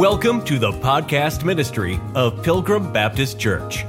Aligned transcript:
Welcome 0.00 0.42
to 0.46 0.58
the 0.58 0.72
podcast 0.72 1.44
ministry 1.44 2.00
of 2.14 2.42
Pilgrim 2.42 2.90
Baptist 2.90 3.38
Church. 3.38 3.84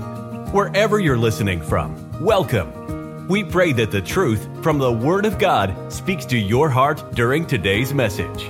Wherever 0.51 0.99
you're 0.99 1.17
listening 1.17 1.61
from, 1.61 2.21
welcome. 2.21 3.29
We 3.29 3.45
pray 3.45 3.71
that 3.71 3.91
the 3.91 4.01
truth 4.01 4.45
from 4.61 4.77
the 4.77 4.91
Word 4.91 5.25
of 5.25 5.39
God 5.39 5.73
speaks 5.89 6.25
to 6.25 6.37
your 6.37 6.69
heart 6.69 7.01
during 7.13 7.45
today's 7.47 7.93
message. 7.93 8.43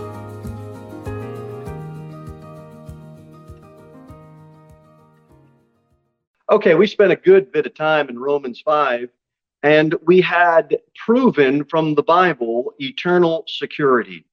Okay, 6.50 6.74
we 6.74 6.88
spent 6.88 7.12
a 7.12 7.16
good 7.16 7.52
bit 7.52 7.68
of 7.68 7.76
time 7.76 8.10
in 8.10 8.18
Romans 8.18 8.60
5, 8.62 9.08
and 9.62 9.94
we 10.02 10.20
had 10.20 10.80
proven 10.96 11.64
from 11.66 11.94
the 11.94 12.02
Bible 12.02 12.74
eternal 12.80 13.44
security. 13.48 14.26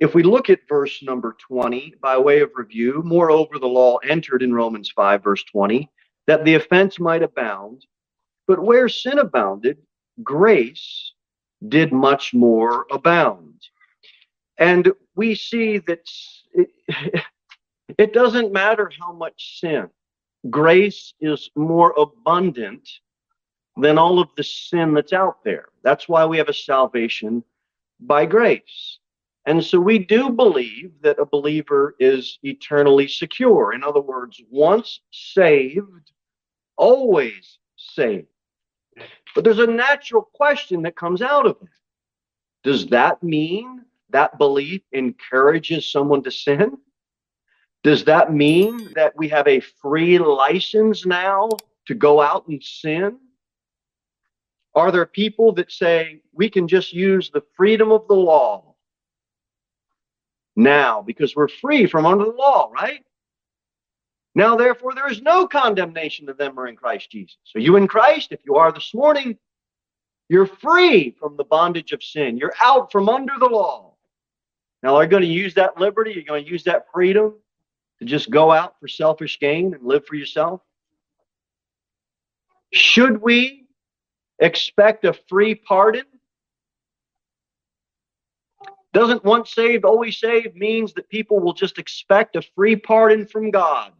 If 0.00 0.14
we 0.14 0.22
look 0.22 0.50
at 0.50 0.68
verse 0.68 1.02
number 1.02 1.36
20 1.46 1.94
by 2.00 2.18
way 2.18 2.40
of 2.40 2.50
review, 2.54 3.02
moreover, 3.04 3.58
the 3.58 3.66
law 3.66 3.98
entered 3.98 4.42
in 4.42 4.52
Romans 4.52 4.90
5, 4.90 5.22
verse 5.22 5.44
20, 5.44 5.88
that 6.26 6.44
the 6.44 6.54
offense 6.54 6.98
might 6.98 7.22
abound. 7.22 7.86
But 8.46 8.62
where 8.62 8.88
sin 8.88 9.18
abounded, 9.18 9.78
grace 10.22 11.12
did 11.68 11.92
much 11.92 12.34
more 12.34 12.86
abound. 12.90 13.54
And 14.58 14.92
we 15.16 15.34
see 15.34 15.78
that 15.78 16.08
it, 17.98 18.12
doesn't 18.12 18.52
matter 18.52 18.90
how 19.00 19.12
much 19.12 19.60
sin, 19.60 19.88
grace 20.50 21.14
is 21.20 21.50
more 21.56 21.94
abundant 21.96 22.88
than 23.76 23.98
all 23.98 24.20
of 24.20 24.28
the 24.36 24.44
sin 24.44 24.94
that's 24.94 25.12
out 25.12 25.42
there. 25.44 25.66
That's 25.82 26.08
why 26.08 26.24
we 26.24 26.38
have 26.38 26.48
a 26.48 26.54
salvation 26.54 27.42
by 28.00 28.26
grace. 28.26 28.98
And 29.46 29.62
so 29.62 29.78
we 29.78 29.98
do 29.98 30.30
believe 30.30 30.92
that 31.02 31.18
a 31.18 31.26
believer 31.26 31.96
is 31.98 32.38
eternally 32.42 33.08
secure. 33.08 33.74
In 33.74 33.84
other 33.84 34.00
words, 34.00 34.40
once 34.50 35.00
saved, 35.10 36.12
always 36.76 37.58
saved. 37.76 38.26
But 39.34 39.44
there's 39.44 39.58
a 39.58 39.66
natural 39.66 40.22
question 40.22 40.82
that 40.82 40.96
comes 40.96 41.20
out 41.20 41.46
of 41.46 41.56
it. 41.60 41.68
Does 42.62 42.86
that 42.86 43.22
mean 43.22 43.84
that 44.10 44.38
belief 44.38 44.80
encourages 44.92 45.90
someone 45.90 46.22
to 46.22 46.30
sin? 46.30 46.78
Does 47.82 48.04
that 48.04 48.32
mean 48.32 48.92
that 48.94 49.14
we 49.14 49.28
have 49.28 49.46
a 49.46 49.60
free 49.60 50.18
license 50.18 51.04
now 51.04 51.50
to 51.86 51.94
go 51.94 52.22
out 52.22 52.48
and 52.48 52.62
sin? 52.62 53.18
Are 54.74 54.90
there 54.90 55.04
people 55.04 55.52
that 55.52 55.70
say 55.70 56.22
we 56.32 56.48
can 56.48 56.66
just 56.66 56.94
use 56.94 57.30
the 57.30 57.44
freedom 57.54 57.92
of 57.92 58.08
the 58.08 58.14
law 58.14 58.73
now 60.56 61.02
because 61.02 61.34
we're 61.34 61.48
free 61.48 61.86
from 61.86 62.06
under 62.06 62.24
the 62.24 62.30
law, 62.30 62.70
right? 62.72 63.04
Now, 64.34 64.56
therefore, 64.56 64.94
there 64.94 65.10
is 65.10 65.22
no 65.22 65.46
condemnation 65.46 66.26
to 66.26 66.34
them 66.34 66.54
who 66.54 66.60
are 66.60 66.66
in 66.66 66.76
Christ 66.76 67.10
Jesus. 67.10 67.36
So, 67.44 67.58
you 67.58 67.76
in 67.76 67.86
Christ, 67.86 68.32
if 68.32 68.40
you 68.44 68.56
are 68.56 68.72
this 68.72 68.92
morning, 68.92 69.38
you're 70.28 70.46
free 70.46 71.14
from 71.20 71.36
the 71.36 71.44
bondage 71.44 71.92
of 71.92 72.02
sin. 72.02 72.36
You're 72.36 72.54
out 72.60 72.90
from 72.90 73.08
under 73.08 73.34
the 73.38 73.46
law. 73.46 73.94
Now, 74.82 74.96
are 74.96 75.04
you 75.04 75.08
going 75.08 75.22
to 75.22 75.28
use 75.28 75.54
that 75.54 75.78
liberty? 75.78 76.10
Are 76.12 76.14
you 76.14 76.24
going 76.24 76.44
to 76.44 76.50
use 76.50 76.64
that 76.64 76.86
freedom 76.92 77.34
to 78.00 78.04
just 78.04 78.30
go 78.30 78.50
out 78.50 78.74
for 78.80 78.88
selfish 78.88 79.38
gain 79.38 79.72
and 79.74 79.84
live 79.84 80.04
for 80.06 80.16
yourself? 80.16 80.60
Should 82.72 83.22
we 83.22 83.66
expect 84.40 85.04
a 85.04 85.12
free 85.28 85.54
pardon 85.54 86.04
doesn't 88.94 89.24
once 89.24 89.52
saved, 89.52 89.84
always 89.84 90.18
saved 90.18 90.56
means 90.56 90.94
that 90.94 91.08
people 91.08 91.40
will 91.40 91.52
just 91.52 91.78
expect 91.78 92.36
a 92.36 92.42
free 92.54 92.76
pardon 92.76 93.26
from 93.26 93.50
God 93.50 93.92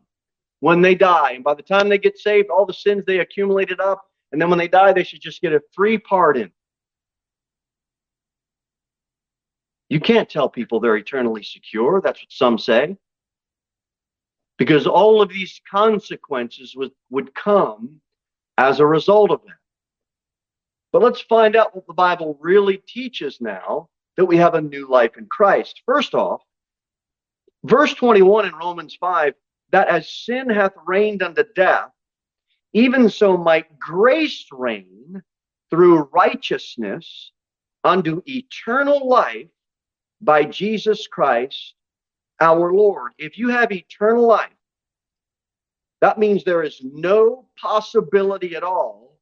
when 0.61 0.81
they 0.81 0.95
die. 0.95 1.33
And 1.33 1.45
by 1.45 1.55
the 1.55 1.62
time 1.62 1.89
they 1.89 1.98
get 1.98 2.17
saved, 2.17 2.48
all 2.48 2.64
the 2.64 2.73
sins 2.73 3.03
they 3.05 3.19
accumulated 3.19 3.80
up, 3.80 4.07
and 4.33 4.41
then 4.41 4.48
when 4.48 4.58
they 4.58 4.69
die, 4.69 4.92
they 4.92 5.02
should 5.02 5.20
just 5.20 5.42
get 5.42 5.52
a 5.52 5.61
free 5.73 5.98
pardon. 5.98 6.52
You 9.91 10.01
can't 10.01 10.30
tell 10.30 10.48
people 10.48 10.80
they're 10.80 10.96
eternally 10.96 11.42
secure. 11.42 12.01
That's 12.01 12.23
what 12.23 12.33
some 12.33 12.57
say. 12.57 12.96
Because 14.58 14.86
all 14.86 15.20
of 15.20 15.29
these 15.29 15.61
consequences 15.69 16.74
would, 16.77 16.92
would 17.11 17.35
come 17.35 18.01
as 18.58 18.79
a 18.79 18.86
result 18.86 19.33
of 19.33 19.40
that. 19.45 19.58
But 20.92 21.02
let's 21.02 21.20
find 21.20 21.57
out 21.57 21.74
what 21.74 21.86
the 21.89 21.92
Bible 21.92 22.39
really 22.40 22.77
teaches 22.77 23.40
now 23.40 23.89
that 24.17 24.25
we 24.27 24.36
have 24.36 24.55
a 24.55 24.61
new 24.61 24.89
life 24.89 25.17
in 25.19 25.27
Christ. 25.27 25.83
First 25.86 26.14
off, 26.14 26.42
verse 27.64 27.95
21 27.95 28.47
in 28.47 28.55
Romans 28.55 28.97
5 29.01 29.35
that 29.73 29.89
as 29.89 30.08
sin 30.08 30.48
hath 30.51 30.73
reigned 30.86 31.23
unto 31.23 31.42
death, 31.57 31.91
even 32.75 33.08
so 33.08 33.36
might 33.36 33.77
grace 33.79 34.47
reign 34.52 35.20
through 35.70 36.08
righteousness 36.13 37.33
unto 37.83 38.23
eternal 38.27 39.08
life 39.08 39.48
by 40.20 40.45
Jesus 40.45 41.08
Christ 41.08 41.75
our 42.41 42.73
Lord. 42.73 43.13
If 43.19 43.39
you 43.39 43.48
have 43.48 43.73
eternal 43.73 44.27
life, 44.27 44.51
that 46.01 46.19
means 46.19 46.45
there 46.45 46.63
is 46.63 46.81
no 46.85 47.48
possibility 47.61 48.55
at 48.55 48.63
all 48.63 49.19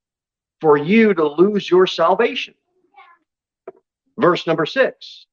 for 0.61 0.77
you 0.77 1.15
to 1.15 1.27
lose 1.27 1.71
your 1.71 1.87
salvation 1.87 2.55
verse 4.23 4.47
number 4.47 4.65
six, 4.65 5.27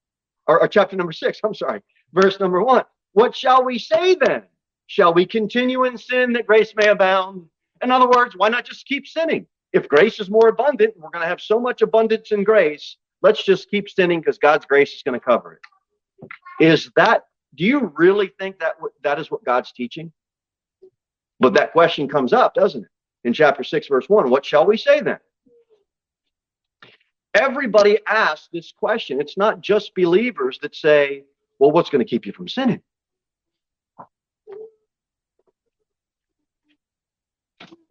or, 0.48 0.60
or 0.62 0.68
chapter 0.68 0.98
number 0.98 1.14
six, 1.14 1.40
I'm 1.44 1.54
sorry, 1.54 1.82
verse 2.12 2.40
number 2.40 2.62
one. 2.62 2.84
What 3.14 3.36
shall 3.36 3.64
we 3.64 3.80
say 3.80 4.16
then? 4.16 4.44
Shall 4.88 5.14
we 5.14 5.26
continue 5.26 5.86
in 5.86 5.98
sin 5.98 6.34
that 6.34 6.48
grace 6.48 6.74
may 6.76 6.88
abound? 6.88 7.46
In 7.84 7.92
other 7.92 8.10
words, 8.10 8.36
why 8.36 8.50
not 8.50 8.66
just 8.66 8.86
keep 8.86 9.08
sinning? 9.08 9.46
If 9.72 9.88
grace 9.88 10.20
is 10.20 10.30
more 10.30 10.48
abundant, 10.48 10.96
we're 10.98 11.12
going 11.12 11.24
to 11.24 11.30
have 11.30 11.40
so 11.40 11.60
much 11.60 11.84
abundance 11.84 12.32
in 12.32 12.44
grace. 12.44 12.98
Let's 13.22 13.44
just 13.44 13.70
keep 13.70 13.88
sinning 13.88 14.20
because 14.20 14.40
God's 14.40 14.66
grace 14.66 14.94
is 14.94 15.04
going 15.04 15.20
to 15.20 15.24
cover 15.24 15.54
it. 15.54 16.64
Is 16.64 16.90
that, 16.96 17.26
do 17.56 17.66
you 17.66 17.94
really 17.96 18.32
think 18.40 18.60
that 18.60 18.74
that 19.04 19.20
is 19.20 19.30
what 19.30 19.46
God's 19.46 19.72
teaching? 19.72 20.12
But 21.40 21.54
that 21.54 21.72
question 21.72 22.08
comes 22.08 22.34
up, 22.34 22.56
doesn't 22.56 22.84
it? 22.84 22.90
In 23.26 23.34
chapter 23.34 23.64
6, 23.64 23.88
verse 23.88 24.10
1. 24.10 24.30
What 24.30 24.46
shall 24.46 24.66
we 24.66 24.76
say 24.76 25.02
then? 25.02 25.20
Everybody 27.34 28.00
asks 28.07 28.50
this 28.51 28.72
question. 28.72 29.22
It's 29.22 29.38
not 29.38 29.62
just 29.62 29.94
believers 29.95 30.59
that 30.62 30.75
say, 30.75 31.23
well, 31.59 31.72
what's 31.72 31.90
going 31.90 32.03
to 32.03 32.09
keep 32.09 32.25
you 32.25 32.34
from 32.34 32.47
sinning? 32.47 32.81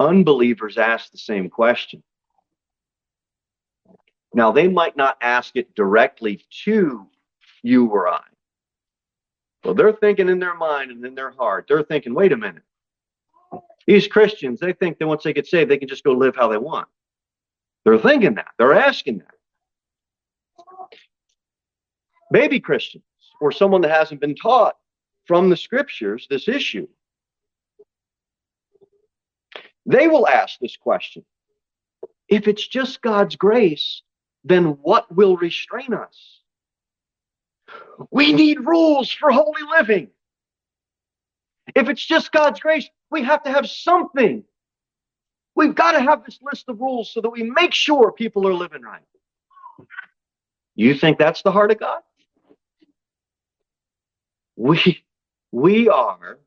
Unbelievers 0.00 0.78
ask 0.78 1.10
the 1.10 1.18
same 1.18 1.48
question. 1.48 2.02
Now, 4.34 4.52
they 4.52 4.68
might 4.68 4.96
not 4.96 5.16
ask 5.20 5.56
it 5.56 5.74
directly 5.74 6.44
to 6.64 7.08
you 7.62 7.86
or 7.86 8.08
I. 8.08 8.20
Well, 9.64 9.74
they're 9.74 9.92
thinking 9.92 10.28
in 10.28 10.38
their 10.38 10.54
mind 10.54 10.90
and 10.90 11.04
in 11.04 11.14
their 11.14 11.30
heart, 11.30 11.66
they're 11.68 11.82
thinking, 11.82 12.14
wait 12.14 12.32
a 12.32 12.36
minute. 12.36 12.62
These 13.86 14.06
Christians, 14.06 14.60
they 14.60 14.72
think 14.72 14.98
that 14.98 15.06
once 15.06 15.24
they 15.24 15.32
get 15.32 15.46
saved, 15.46 15.70
they 15.70 15.78
can 15.78 15.88
just 15.88 16.04
go 16.04 16.12
live 16.12 16.36
how 16.36 16.48
they 16.48 16.58
want. 16.58 16.88
They're 17.88 17.98
thinking 17.98 18.34
that. 18.34 18.48
They're 18.58 18.74
asking 18.74 19.20
that. 19.20 19.34
Baby 22.30 22.60
Christians 22.60 23.02
or 23.40 23.50
someone 23.50 23.80
that 23.80 23.90
hasn't 23.90 24.20
been 24.20 24.34
taught 24.34 24.74
from 25.24 25.48
the 25.48 25.56
scriptures 25.56 26.26
this 26.28 26.48
issue, 26.48 26.86
they 29.86 30.06
will 30.06 30.28
ask 30.28 30.58
this 30.58 30.76
question. 30.76 31.24
If 32.28 32.46
it's 32.46 32.68
just 32.68 33.00
God's 33.00 33.36
grace, 33.36 34.02
then 34.44 34.76
what 34.82 35.10
will 35.10 35.38
restrain 35.38 35.94
us? 35.94 36.42
We 38.10 38.34
need 38.34 38.66
rules 38.66 39.10
for 39.10 39.30
holy 39.30 39.62
living. 39.78 40.08
If 41.74 41.88
it's 41.88 42.04
just 42.04 42.32
God's 42.32 42.60
grace, 42.60 42.86
we 43.10 43.22
have 43.22 43.42
to 43.44 43.50
have 43.50 43.66
something 43.66 44.44
We've 45.58 45.74
got 45.74 45.92
to 45.92 46.00
have 46.00 46.24
this 46.24 46.38
list 46.40 46.68
of 46.68 46.80
rules 46.80 47.10
so 47.10 47.20
that 47.20 47.30
we 47.30 47.42
make 47.42 47.74
sure 47.74 48.12
people 48.12 48.46
are 48.46 48.54
living 48.54 48.82
right. 48.82 49.02
You 50.76 50.94
think 50.94 51.18
that's 51.18 51.42
the 51.42 51.50
heart 51.50 51.72
of 51.72 51.80
God? 51.80 52.00
We 54.54 55.02
we 55.50 55.88
are 55.88 56.38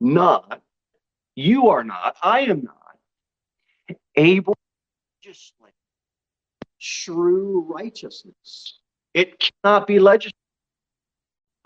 not, 0.00 0.62
you 1.34 1.68
are 1.68 1.84
not, 1.84 2.16
I 2.22 2.40
am 2.40 2.62
not 2.62 3.98
able 4.16 4.54
to 4.54 5.28
legislate 5.28 5.74
true 6.80 7.66
righteousness. 7.68 8.78
It 9.12 9.52
cannot 9.62 9.86
be 9.86 9.98
legislated. 9.98 10.32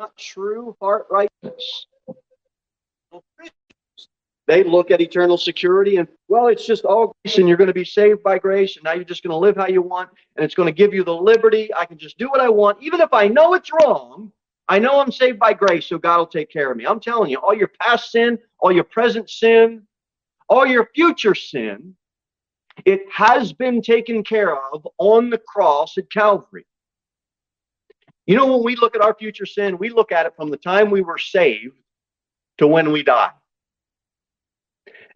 Not 0.00 0.16
true 0.16 0.76
heart 0.80 1.06
righteousness. 1.12 1.86
They 4.46 4.62
look 4.62 4.90
at 4.90 5.00
eternal 5.00 5.38
security 5.38 5.96
and, 5.96 6.06
well, 6.28 6.48
it's 6.48 6.66
just 6.66 6.84
all 6.84 7.16
grace 7.24 7.38
and 7.38 7.48
you're 7.48 7.56
going 7.56 7.68
to 7.68 7.74
be 7.74 7.84
saved 7.84 8.22
by 8.22 8.38
grace 8.38 8.76
and 8.76 8.84
now 8.84 8.92
you're 8.92 9.04
just 9.04 9.22
going 9.22 9.30
to 9.30 9.38
live 9.38 9.56
how 9.56 9.68
you 9.68 9.80
want 9.80 10.10
and 10.36 10.44
it's 10.44 10.54
going 10.54 10.66
to 10.66 10.72
give 10.72 10.92
you 10.92 11.02
the 11.02 11.14
liberty. 11.14 11.70
I 11.74 11.86
can 11.86 11.96
just 11.96 12.18
do 12.18 12.28
what 12.28 12.40
I 12.40 12.48
want. 12.50 12.82
Even 12.82 13.00
if 13.00 13.12
I 13.12 13.26
know 13.26 13.54
it's 13.54 13.70
wrong, 13.72 14.30
I 14.68 14.78
know 14.78 15.00
I'm 15.00 15.12
saved 15.12 15.38
by 15.38 15.52
grace, 15.54 15.86
so 15.86 15.98
God 15.98 16.18
will 16.18 16.26
take 16.26 16.50
care 16.50 16.70
of 16.70 16.76
me. 16.76 16.86
I'm 16.86 17.00
telling 17.00 17.30
you, 17.30 17.38
all 17.38 17.54
your 17.54 17.70
past 17.80 18.10
sin, 18.10 18.38
all 18.60 18.72
your 18.72 18.84
present 18.84 19.30
sin, 19.30 19.82
all 20.48 20.66
your 20.66 20.90
future 20.94 21.34
sin, 21.34 21.94
it 22.84 23.02
has 23.12 23.52
been 23.52 23.80
taken 23.80 24.22
care 24.22 24.56
of 24.56 24.86
on 24.98 25.30
the 25.30 25.38
cross 25.38 25.96
at 25.96 26.10
Calvary. 26.10 26.66
You 28.26 28.36
know, 28.36 28.46
when 28.46 28.64
we 28.64 28.76
look 28.76 28.94
at 28.94 29.02
our 29.02 29.14
future 29.14 29.46
sin, 29.46 29.76
we 29.78 29.90
look 29.90 30.12
at 30.12 30.26
it 30.26 30.34
from 30.36 30.50
the 30.50 30.56
time 30.56 30.90
we 30.90 31.02
were 31.02 31.18
saved 31.18 31.76
to 32.58 32.66
when 32.66 32.90
we 32.90 33.02
die. 33.02 33.30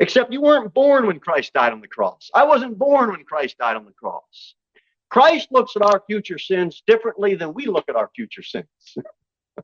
Except 0.00 0.32
you 0.32 0.40
weren't 0.40 0.72
born 0.72 1.06
when 1.06 1.18
Christ 1.18 1.52
died 1.52 1.72
on 1.72 1.80
the 1.80 1.88
cross. 1.88 2.30
I 2.34 2.44
wasn't 2.44 2.78
born 2.78 3.10
when 3.10 3.24
Christ 3.24 3.58
died 3.58 3.76
on 3.76 3.84
the 3.84 3.92
cross. 3.92 4.54
Christ 5.10 5.48
looks 5.50 5.74
at 5.74 5.82
our 5.82 6.02
future 6.06 6.38
sins 6.38 6.82
differently 6.86 7.34
than 7.34 7.54
we 7.54 7.66
look 7.66 7.88
at 7.88 7.96
our 7.96 8.10
future 8.14 8.42
sins. 8.42 8.66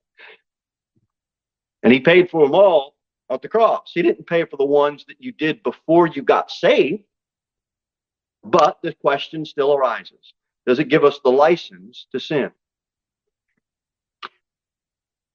and 1.82 1.92
he 1.92 2.00
paid 2.00 2.30
for 2.30 2.42
them 2.44 2.54
all 2.54 2.96
at 3.30 3.42
the 3.42 3.48
cross. 3.48 3.92
He 3.94 4.02
didn't 4.02 4.26
pay 4.26 4.44
for 4.44 4.56
the 4.56 4.64
ones 4.64 5.04
that 5.06 5.20
you 5.20 5.32
did 5.32 5.62
before 5.62 6.08
you 6.08 6.22
got 6.22 6.50
saved. 6.50 7.04
But 8.42 8.78
the 8.82 8.92
question 8.92 9.44
still 9.44 9.74
arises 9.74 10.34
Does 10.66 10.78
it 10.78 10.88
give 10.88 11.04
us 11.04 11.20
the 11.22 11.30
license 11.30 12.06
to 12.12 12.20
sin? 12.20 12.50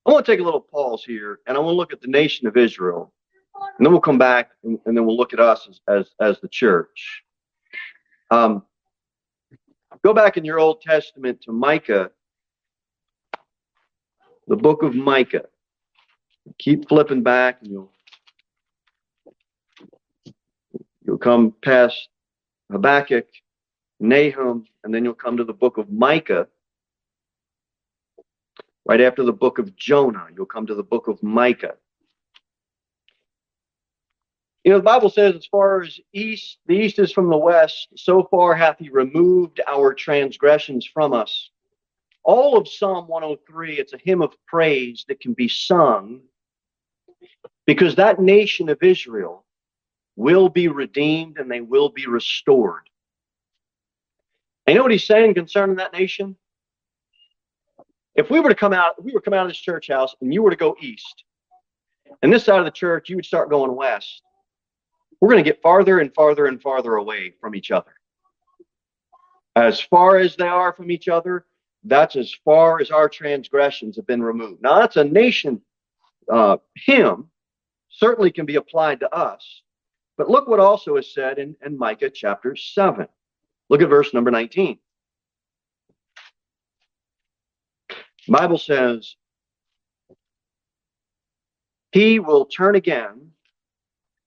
I 0.06 0.12
want 0.12 0.26
to 0.26 0.32
take 0.32 0.40
a 0.40 0.44
little 0.44 0.62
pause 0.62 1.04
here 1.04 1.40
and 1.46 1.56
I 1.56 1.60
want 1.60 1.74
to 1.74 1.78
look 1.78 1.94
at 1.94 2.02
the 2.02 2.08
nation 2.08 2.48
of 2.48 2.58
Israel. 2.58 3.14
And 3.78 3.86
then 3.86 3.92
we'll 3.92 4.02
come 4.02 4.18
back 4.18 4.52
and, 4.64 4.80
and 4.86 4.96
then 4.96 5.06
we'll 5.06 5.18
look 5.18 5.34
at 5.34 5.40
us 5.40 5.68
as, 5.70 5.80
as, 5.88 6.10
as 6.20 6.40
the 6.42 6.48
church. 6.50 7.24
Um, 8.32 8.64
go 10.04 10.14
back 10.14 10.38
in 10.38 10.46
your 10.46 10.60
Old 10.60 10.82
Testament 10.82 11.42
to 11.44 11.52
Micah, 11.52 12.12
the 14.48 14.56
book 14.56 14.84
of 14.84 14.96
Micah. 14.96 15.46
Keep 16.58 16.90
flipping 16.90 17.24
back 17.24 17.60
and 17.62 17.72
you'll 17.72 17.92
you'll 21.06 21.18
come 21.18 21.54
past 21.64 22.10
Habakkuk, 22.72 23.28
Nahum, 24.00 24.66
and 24.84 24.94
then 24.94 25.04
you'll 25.04 25.14
come 25.14 25.38
to 25.38 25.44
the 25.44 25.54
book 25.54 25.78
of 25.78 25.92
Micah. 25.92 26.48
Right 28.86 29.02
after 29.02 29.24
the 29.24 29.34
book 29.34 29.60
of 29.60 29.76
Jonah, 29.76 30.28
you'll 30.36 30.48
come 30.48 30.66
to 30.66 30.76
the 30.76 30.84
book 30.84 31.08
of 31.08 31.22
Micah. 31.22 31.76
You 34.64 34.72
know, 34.72 34.78
the 34.78 34.84
Bible 34.84 35.10
says, 35.10 35.36
as 35.36 35.46
far 35.46 35.82
as 35.82 36.00
east, 36.14 36.58
the 36.66 36.76
east 36.76 37.00
is 37.00 37.12
from 37.12 37.30
the 37.30 37.38
west, 37.38 37.88
so 37.96 38.28
far 38.30 38.54
hath 38.54 38.78
he 38.78 38.90
removed 38.90 39.62
our 39.68 39.94
transgressions 39.94 40.86
from 40.86 41.14
us. 41.14 41.50
All 42.24 42.58
of 42.58 42.68
Psalm 42.68 43.08
103, 43.08 43.76
it's 43.76 43.94
a 43.94 43.98
hymn 43.98 44.22
of 44.22 44.36
praise 44.46 45.06
that 45.08 45.22
can 45.22 45.34
be 45.34 45.48
sung 45.48 46.22
because 47.66 47.96
that 47.96 48.20
nation 48.20 48.68
of 48.68 48.84
Israel 48.84 49.46
will 50.18 50.50
be 50.50 50.68
redeemed 50.68 51.38
and 51.38 51.50
they 51.50 51.62
will 51.62 51.90
be 51.90 52.06
restored. 52.06 52.90
And 54.68 54.74
you 54.74 54.80
know 54.80 54.84
what 54.84 54.92
he's 54.92 55.08
saying 55.08 55.34
concerning 55.36 55.78
that 55.78 55.94
nation? 55.94 56.36
If 58.16 58.30
we 58.30 58.42
were 58.42 58.50
to 58.50 58.56
come 58.56 58.74
out, 58.74 59.02
we 59.02 59.14
were 59.14 59.22
to 59.22 59.24
come 59.24 59.34
out 59.34 59.46
of 59.46 59.50
this 59.50 59.58
church 59.58 59.88
house 59.88 60.14
and 60.20 60.34
you 60.34 60.44
were 60.44 60.50
to 60.50 60.58
go 60.58 60.76
east, 60.82 61.24
and 62.22 62.34
this 62.34 62.44
side 62.44 62.60
of 62.60 62.66
the 62.66 62.72
church, 62.72 63.10
you 63.10 63.16
would 63.16 63.26
start 63.26 63.50
going 63.50 63.74
west, 63.74 64.22
we're 65.22 65.30
going 65.30 65.44
to 65.44 65.50
get 65.50 65.62
farther 65.62 66.00
and 66.00 66.14
farther 66.14 66.46
and 66.46 66.62
farther 66.62 66.96
away 66.96 67.34
from 67.40 67.56
each 67.56 67.72
other. 67.72 67.92
As 69.56 69.80
far 69.80 70.18
as 70.18 70.36
they 70.36 70.48
are 70.48 70.74
from 70.74 70.92
each 70.92 71.08
other, 71.08 71.46
that's 71.84 72.16
as 72.16 72.34
far 72.46 72.80
as 72.80 72.92
our 72.92 73.10
transgressions 73.10 73.96
have 73.96 74.08
been 74.08 74.24
removed. 74.24 74.62
Now, 74.62 74.80
that's 74.80 74.98
a 74.98 75.04
nation 75.04 75.62
uh, 76.32 76.58
hymn, 76.76 77.30
certainly 77.90 78.32
can 78.32 78.46
be 78.46 78.56
applied 78.56 79.00
to 79.02 79.14
us. 79.14 79.64
But 80.18 80.30
look 80.30 80.48
what 80.48 80.60
also 80.60 80.98
is 80.98 81.14
said 81.14 81.40
in, 81.40 81.56
in 81.66 81.78
Micah 81.78 82.10
chapter 82.10 82.56
7. 82.56 83.08
Look 83.70 83.82
at 83.82 83.90
verse 83.90 84.14
number 84.14 84.32
19. 84.32 84.78
Bible 88.28 88.58
says, 88.58 89.16
He 91.92 92.20
will 92.20 92.46
turn 92.46 92.76
again. 92.76 93.32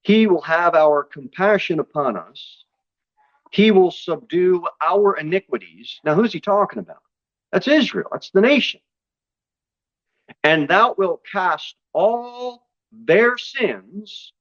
He 0.02 0.26
will 0.26 0.42
have 0.42 0.74
our 0.74 1.04
compassion 1.04 1.78
upon 1.78 2.16
us. 2.16 2.64
He 3.52 3.70
will 3.70 3.90
subdue 3.90 4.66
our 4.80 5.16
iniquities. 5.16 6.00
Now, 6.04 6.14
who's 6.14 6.32
he 6.32 6.40
talking 6.40 6.78
about? 6.78 7.02
That's 7.52 7.68
Israel. 7.68 8.08
That's 8.10 8.30
the 8.30 8.40
nation. 8.40 8.80
And 10.42 10.68
thou 10.68 10.94
wilt 10.96 11.22
cast 11.30 11.76
all 11.92 12.66
their 12.90 13.36
sins 13.38 14.32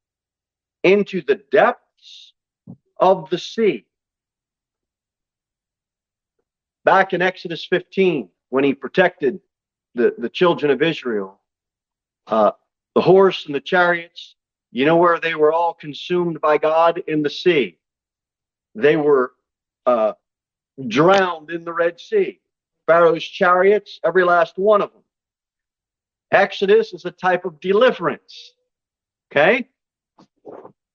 into 0.84 1.22
the 1.22 1.42
depths 1.52 2.34
of 3.00 3.30
the 3.30 3.38
sea. 3.38 3.86
Back 6.86 7.14
in 7.14 7.22
Exodus 7.22 7.66
15, 7.66 8.30
when 8.50 8.64
he 8.64 8.74
protected 8.74 9.40
the, 9.94 10.16
the 10.18 10.30
children 10.30 10.72
of 10.72 10.82
Israel, 10.82 11.40
uh, 12.28 12.52
the 12.96 13.02
horse 13.02 13.46
and 13.46 13.54
the 13.54 13.62
chariots, 13.62 14.36
you 14.72 14.86
know 14.86 14.98
where 14.98 15.20
they 15.20 15.36
were 15.36 15.52
all 15.52 15.74
consumed 15.74 16.40
by 16.42 16.58
God 16.58 17.04
in 17.08 17.22
the 17.22 17.30
sea. 17.30 17.78
They 18.74 18.96
were 18.96 19.34
uh, 19.86 20.14
drowned 20.88 21.52
in 21.52 21.66
the 21.66 21.74
Red 21.74 22.00
Sea. 22.00 22.40
Pharaoh's 22.88 23.24
chariots, 23.24 24.00
every 24.04 24.24
last 24.24 24.58
one 24.58 24.82
of 24.82 24.92
them. 24.92 25.04
Exodus 26.32 26.94
is 26.94 27.06
a 27.06 27.12
type 27.12 27.46
of 27.46 27.60
deliverance. 27.60 28.54
Okay? 29.32 29.68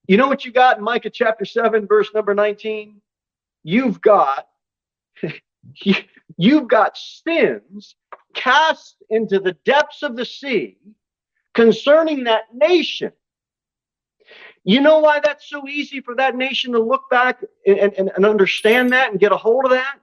You 0.07 0.17
know 0.17 0.27
what 0.27 0.45
you 0.45 0.51
got 0.51 0.77
in 0.77 0.83
Micah 0.83 1.09
chapter 1.09 1.45
7, 1.45 1.85
verse 1.87 2.09
number 2.13 2.33
19? 2.33 3.01
You've 3.63 4.01
got 4.01 4.47
you've 6.37 6.67
got 6.67 6.97
sins 6.97 7.95
cast 8.33 8.97
into 9.09 9.39
the 9.39 9.53
depths 9.65 10.03
of 10.03 10.15
the 10.15 10.25
sea 10.25 10.77
concerning 11.53 12.23
that 12.23 12.43
nation. 12.53 13.11
You 14.63 14.81
know 14.81 14.99
why 14.99 15.19
that's 15.19 15.49
so 15.49 15.67
easy 15.67 16.01
for 16.01 16.15
that 16.15 16.35
nation 16.35 16.73
to 16.73 16.79
look 16.79 17.09
back 17.09 17.43
and, 17.65 17.79
and, 17.79 18.11
and 18.15 18.25
understand 18.25 18.91
that 18.91 19.11
and 19.11 19.19
get 19.19 19.31
a 19.31 19.37
hold 19.37 19.65
of 19.65 19.71
that? 19.71 19.97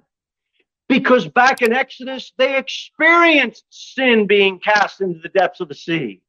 Because 0.89 1.27
back 1.27 1.63
in 1.63 1.73
Exodus, 1.73 2.33
they 2.37 2.57
experienced 2.57 3.65
sin 3.71 4.27
being 4.27 4.59
cast 4.59 5.01
into 5.01 5.19
the 5.21 5.29
depths 5.31 5.61
of 5.61 5.69
the 5.69 5.75
sea. 5.75 6.23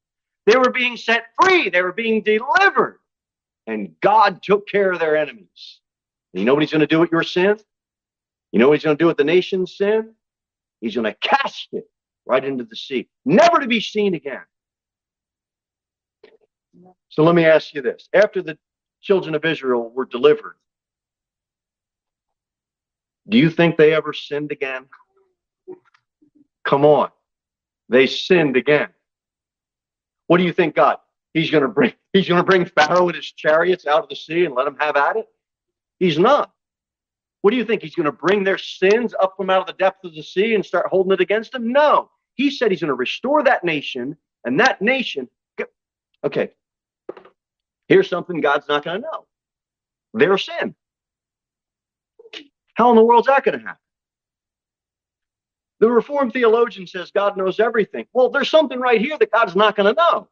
They 0.46 0.58
were 0.58 0.72
being 0.72 0.96
set 0.96 1.25
free, 1.41 1.70
they 1.70 1.82
were 1.82 1.91
being 1.91 2.22
delivered, 2.22 3.00
and 3.67 3.96
God 4.01 4.44
took 4.44 4.67
care 4.67 4.91
of 4.91 5.00
their 5.00 5.17
enemies. 5.17 5.79
And 6.34 6.39
you 6.39 6.46
know 6.46 6.53
what 6.53 6.63
He's 6.63 6.72
going 6.72 6.82
to 6.82 6.88
do 6.88 7.00
with 7.00 7.12
your 7.12 7.24
sin? 7.24 7.58
You 8.51 8.60
know 8.60 8.70
what 8.70 8.75
He's 8.75 8.84
going 8.84 8.98
to 8.98 9.01
do 9.01 9.08
with 9.08 9.17
the 9.17 9.24
nation's 9.24 9.75
sin? 9.75 10.13
He's 10.82 10.96
going 10.96 11.05
to 11.05 11.15
cast 11.22 11.70
it 11.72 11.89
right 12.25 12.44
into 12.44 12.63
the 12.63 12.75
sea, 12.75 13.10
never 13.25 13.60
to 13.60 13.67
be 13.67 13.79
seen 13.79 14.13
again. 14.13 14.41
So 17.15 17.24
let 17.24 17.34
me 17.34 17.45
ask 17.45 17.74
you 17.74 17.81
this 17.81 18.10
after 18.13 18.41
the 18.41 18.57
children 19.01 19.36
of 19.36 19.45
Israel 19.45 19.89
were 19.89 20.03
delivered, 20.03 20.57
do 23.29 23.38
you 23.38 23.50
think 23.50 23.77
they 23.77 23.93
ever 23.93 24.12
sinned 24.12 24.51
again? 24.51 24.88
Come 26.65 26.84
on. 26.84 27.12
They 27.88 28.05
sinned 28.05 28.57
again. 28.57 28.89
What 30.27 30.39
do 30.39 30.43
you 30.43 30.51
think, 30.51 30.75
God? 30.75 30.98
He's 31.34 31.50
going 31.50 31.62
to 31.62 31.69
bring 31.69 31.93
he's 32.13 32.27
going 32.27 32.43
to 32.43 32.43
bring 32.43 32.65
Pharaoh 32.65 33.07
and 33.07 33.15
his 33.15 33.31
chariots 33.31 33.88
out 33.88 34.03
of 34.03 34.10
the 34.10 34.15
sea 34.17 34.43
and 34.43 34.53
let 34.53 34.65
them 34.65 34.75
have 34.81 34.98
at 34.98 35.15
it? 35.15 35.29
He's 36.00 36.19
not. 36.19 36.51
What 37.43 37.51
do 37.51 37.57
you 37.57 37.63
think? 37.63 37.81
He's 37.81 37.95
going 37.95 38.07
to 38.07 38.12
bring 38.12 38.43
their 38.43 38.57
sins 38.57 39.15
up 39.22 39.36
from 39.38 39.50
out 39.50 39.62
of 39.62 39.67
the 39.67 39.74
depth 39.81 40.03
of 40.03 40.15
the 40.15 40.24
sea 40.24 40.53
and 40.53 40.65
start 40.65 40.88
holding 40.88 41.13
it 41.13 41.22
against 41.22 41.53
them? 41.53 41.72
No. 41.72 42.10
He 42.34 42.51
said 42.51 42.72
he's 42.72 42.81
going 42.81 42.89
to 42.89 42.93
restore 42.93 43.41
that 43.43 43.63
nation, 43.63 44.17
and 44.43 44.60
that 44.60 44.81
nation. 44.81 45.29
Okay. 46.25 46.50
Here's 47.88 48.10
something 48.10 48.42
God's 48.42 48.68
not 48.68 48.84
going 48.84 49.01
to 49.01 49.08
know 49.08 49.25
their 50.13 50.38
sin. 50.38 50.75
How 52.75 52.89
in 52.92 52.96
the 52.96 53.04
world 53.04 53.24
is 53.24 53.27
that 53.27 53.44
going 53.46 53.60
to 53.60 53.65
happen? 53.65 53.80
The 55.80 55.89
Reformed 55.92 56.34
theologian 56.34 56.88
says 56.88 57.12
God 57.12 57.38
knows 57.38 57.60
everything. 57.60 58.08
Well, 58.13 58.30
there's 58.30 58.50
something 58.50 58.80
right 58.80 59.01
here 59.01 59.18
that 59.18 59.32
God's 59.32 59.56
not 59.56 59.75
going 59.75 59.94
to 59.96 60.01
know. 60.01 60.30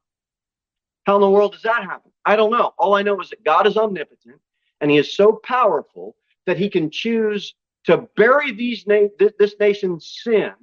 How 1.05 1.15
in 1.15 1.21
the 1.21 1.29
world 1.29 1.53
does 1.53 1.63
that 1.63 1.83
happen? 1.83 2.11
I 2.25 2.35
don't 2.35 2.51
know. 2.51 2.73
All 2.77 2.95
I 2.95 3.03
know 3.03 3.19
is 3.21 3.29
that 3.31 3.43
God 3.43 3.67
is 3.67 3.77
omnipotent 3.77 4.39
and 4.81 4.91
he 4.91 4.97
is 4.97 5.13
so 5.15 5.33
powerful 5.43 6.15
that 6.45 6.57
he 6.57 6.69
can 6.69 6.91
choose 6.91 7.55
to 7.85 8.07
bury 8.15 8.53
these 8.53 8.87
na- 8.87 9.09
this 9.39 9.55
nation's 9.59 10.19
sin 10.23 10.53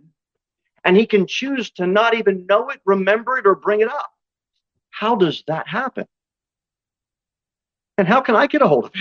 and 0.85 0.97
he 0.97 1.07
can 1.07 1.27
choose 1.27 1.71
to 1.73 1.87
not 1.87 2.15
even 2.15 2.47
know 2.47 2.71
it, 2.71 2.81
remember 2.87 3.39
it, 3.39 3.47
or 3.47 3.55
bring 3.55 3.81
it 3.81 3.89
up. 3.89 4.13
How 4.91 5.17
does 5.17 5.45
that 5.47 5.69
happen? 5.69 6.07
And 8.01 8.09
how 8.09 8.23
can 8.23 8.35
I 8.35 8.47
get 8.47 8.63
a 8.63 8.67
hold 8.67 8.87
of 8.87 8.93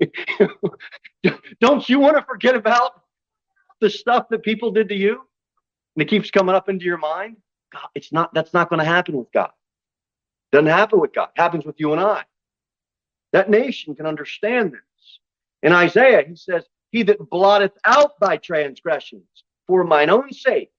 it? 0.00 1.34
Don't 1.60 1.86
you 1.90 2.00
want 2.00 2.16
to 2.16 2.22
forget 2.22 2.54
about 2.54 3.02
the 3.82 3.90
stuff 3.90 4.30
that 4.30 4.42
people 4.42 4.70
did 4.70 4.88
to 4.88 4.94
you? 4.94 5.20
And 5.94 6.02
it 6.02 6.08
keeps 6.08 6.30
coming 6.30 6.54
up 6.54 6.70
into 6.70 6.86
your 6.86 6.96
mind. 6.96 7.36
God. 7.70 7.88
It's 7.94 8.14
not, 8.14 8.32
that's 8.32 8.54
not 8.54 8.70
going 8.70 8.78
to 8.78 8.84
happen 8.86 9.18
with 9.18 9.30
God. 9.30 9.50
Doesn't 10.52 10.68
happen 10.68 11.00
with 11.00 11.12
God. 11.12 11.28
Happens 11.36 11.66
with 11.66 11.78
you 11.78 11.92
and 11.92 12.00
I. 12.00 12.22
That 13.34 13.50
nation 13.50 13.94
can 13.94 14.06
understand 14.06 14.72
this. 14.72 15.18
In 15.62 15.74
Isaiah, 15.74 16.24
he 16.26 16.34
says, 16.34 16.64
He 16.92 17.02
that 17.02 17.18
blotteth 17.28 17.76
out 17.84 18.18
thy 18.20 18.38
transgressions 18.38 19.44
for 19.66 19.84
mine 19.84 20.08
own 20.08 20.32
sake. 20.32 20.72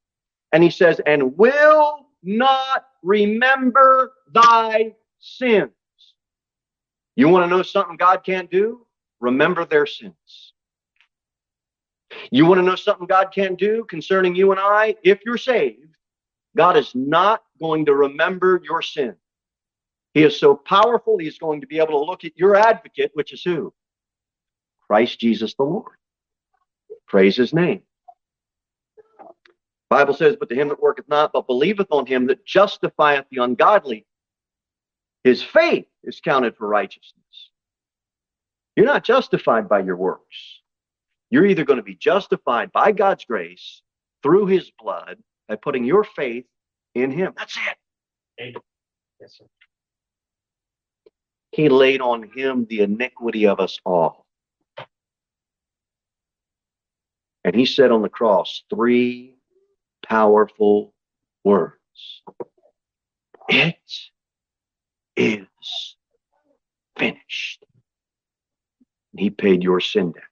And 0.52 0.64
he 0.64 0.72
says, 0.72 1.00
and 1.06 1.38
will 1.38 2.08
not 2.24 2.88
remember 3.04 4.14
thy 4.34 4.96
sins. 5.20 5.70
You 7.16 7.28
want 7.30 7.44
to 7.44 7.56
know 7.56 7.64
something 7.64 7.98
God 7.98 8.24
can't 8.24 8.50
do? 8.50 8.86
Remember 9.20 9.66
their 9.66 9.86
sins. 9.86 10.54
You 12.32 12.46
want 12.46 12.60
to 12.60 12.64
know 12.64 12.76
something 12.76 13.08
God 13.08 13.32
can't 13.34 13.58
do 13.58 13.86
concerning 13.86 14.36
you 14.36 14.52
and 14.52 14.60
I? 14.60 14.96
If 15.04 15.20
you're 15.26 15.38
saved, 15.38 15.96
God 16.56 16.78
is 16.78 16.94
not 16.94 17.44
going 17.60 17.86
to 17.86 17.94
remember 17.94 18.62
your 18.64 18.82
sin. 18.82 19.16
He 20.14 20.24
is 20.24 20.38
so 20.38 20.56
powerful, 20.56 21.18
he's 21.18 21.38
going 21.38 21.62
to 21.62 21.68
be 21.68 21.78
able 21.78 22.00
to 22.00 22.06
look 22.06 22.26
at 22.26 22.38
your 22.38 22.56
advocate, 22.56 23.12
which 23.14 23.32
is 23.32 23.44
who? 23.44 23.74
Christ 24.88 25.20
Jesus 25.20 25.54
the 25.54 25.64
Lord. 25.64 25.94
Praise 27.08 27.38
his 27.38 27.54
name. 27.54 27.82
Bible 29.90 30.14
says, 30.14 30.36
but 30.40 30.50
to 30.50 30.56
him 30.56 30.70
that 30.70 30.82
worketh 30.82 31.08
not, 31.10 31.32
but 31.34 31.48
believeth 31.48 31.88
on 31.92 32.06
him 32.06 32.28
that 32.28 32.46
justifieth 32.46 33.26
the 33.30 33.44
ungodly, 33.44 34.06
his 35.24 35.44
faith 35.44 35.86
is 36.04 36.20
counted 36.20 36.56
for 36.58 36.68
righteousness. 36.68 37.52
You're 38.76 38.86
not 38.86 39.04
justified 39.04 39.70
by 39.70 39.80
your 39.82 39.98
works. 39.98 40.62
You're 41.30 41.46
either 41.46 41.64
going 41.64 41.78
to 41.78 41.84
be 41.84 41.96
justified 41.96 42.72
by 42.72 42.92
God's 42.92 43.26
grace 43.26 43.82
through 44.24 44.48
his 44.48 44.72
blood 44.80 45.18
by 45.48 45.56
putting 45.56 45.84
your 45.84 46.04
faith 46.04 46.46
in 46.96 47.12
him. 47.12 47.34
That's 47.38 47.58
it. 48.38 48.56
Yes, 49.20 49.38
sir. 49.38 49.46
He 51.52 51.70
laid 51.70 52.02
on 52.02 52.30
him 52.36 52.66
the 52.70 52.80
iniquity 52.80 53.46
of 53.46 53.60
us 53.60 53.80
all. 53.86 54.26
And 57.44 57.56
he 57.56 57.66
said 57.66 57.92
on 57.92 58.02
the 58.02 58.10
cross 58.10 58.64
three 58.74 59.36
powerful 60.06 60.94
words. 61.44 61.76
It 63.50 63.76
is 65.22 65.96
finished. 66.98 67.66
He 69.18 69.30
paid 69.30 69.64
your 69.64 69.80
sin 69.80 70.12
debt, 70.14 70.24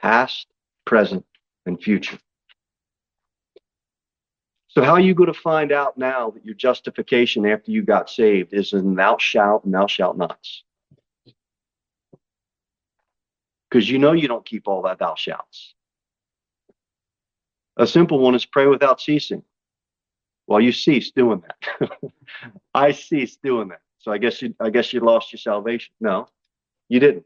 past, 0.00 0.46
present, 0.84 1.24
and 1.66 1.80
future. 1.82 2.18
So, 4.68 4.84
how 4.84 4.92
are 4.92 5.00
you 5.00 5.14
going 5.14 5.32
to 5.32 5.38
find 5.38 5.72
out 5.72 5.98
now 5.98 6.30
that 6.30 6.44
your 6.44 6.54
justification 6.54 7.46
after 7.46 7.70
you 7.70 7.82
got 7.82 8.08
saved 8.08 8.52
is 8.52 8.72
in 8.72 8.94
thou 8.94 9.16
shalt 9.18 9.64
and 9.64 9.74
thou 9.74 9.86
shalt 9.86 10.16
nots? 10.16 10.62
Because 13.68 13.90
you 13.90 13.98
know 13.98 14.12
you 14.12 14.28
don't 14.28 14.44
keep 14.44 14.68
all 14.68 14.82
that 14.82 14.98
thou 14.98 15.14
shalt. 15.16 15.56
A 17.76 17.86
simple 17.86 18.18
one 18.18 18.34
is 18.34 18.46
pray 18.46 18.66
without 18.66 19.00
ceasing. 19.00 19.42
Well, 20.46 20.60
you 20.60 20.72
cease 20.72 21.10
doing 21.10 21.42
that. 21.46 21.90
I 22.74 22.92
cease 22.92 23.36
doing 23.36 23.68
that. 23.68 23.80
So 23.98 24.12
I 24.12 24.18
guess 24.18 24.40
you 24.42 24.54
I 24.60 24.70
guess 24.70 24.92
you 24.92 25.00
lost 25.00 25.32
your 25.32 25.38
salvation. 25.38 25.92
No, 26.00 26.28
you 26.88 27.00
didn't. 27.00 27.24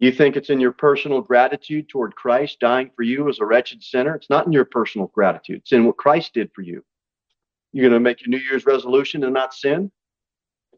You 0.00 0.12
think 0.12 0.36
it's 0.36 0.50
in 0.50 0.60
your 0.60 0.72
personal 0.72 1.20
gratitude 1.20 1.88
toward 1.88 2.14
Christ 2.14 2.60
dying 2.60 2.90
for 2.94 3.02
you 3.02 3.28
as 3.28 3.40
a 3.40 3.44
wretched 3.44 3.82
sinner? 3.82 4.14
It's 4.14 4.30
not 4.30 4.46
in 4.46 4.52
your 4.52 4.64
personal 4.64 5.08
gratitude. 5.08 5.58
It's 5.58 5.72
in 5.72 5.84
what 5.86 5.96
Christ 5.96 6.34
did 6.34 6.52
for 6.54 6.62
you. 6.62 6.84
You're 7.72 7.88
going 7.88 8.00
to 8.00 8.00
make 8.00 8.20
your 8.20 8.30
New 8.30 8.38
Year's 8.38 8.64
resolution 8.64 9.22
to 9.22 9.30
not 9.30 9.54
sin? 9.54 9.90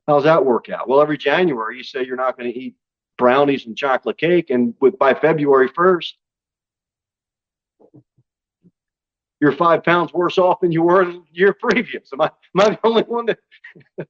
How's 0.06 0.24
that 0.24 0.44
work 0.44 0.70
out? 0.70 0.88
Well, 0.88 1.02
every 1.02 1.18
January 1.18 1.76
you 1.76 1.84
say 1.84 2.04
you're 2.04 2.16
not 2.16 2.38
going 2.38 2.50
to 2.50 2.58
eat 2.58 2.76
brownies 3.18 3.66
and 3.66 3.76
chocolate 3.76 4.16
cake, 4.16 4.48
and 4.48 4.74
with 4.80 4.98
by 4.98 5.12
February 5.12 5.68
1st, 5.68 6.12
you're 9.40 9.52
five 9.52 9.82
pounds 9.82 10.12
worse 10.12 10.38
off 10.38 10.60
than 10.60 10.70
you 10.72 10.82
were 10.82 11.04
the 11.04 11.22
year 11.32 11.54
previous. 11.54 12.10
Am 12.12 12.20
I, 12.20 12.26
am 12.26 12.60
I 12.60 12.70
the 12.70 12.78
only 12.84 13.02
one 13.02 13.26
that? 13.26 13.38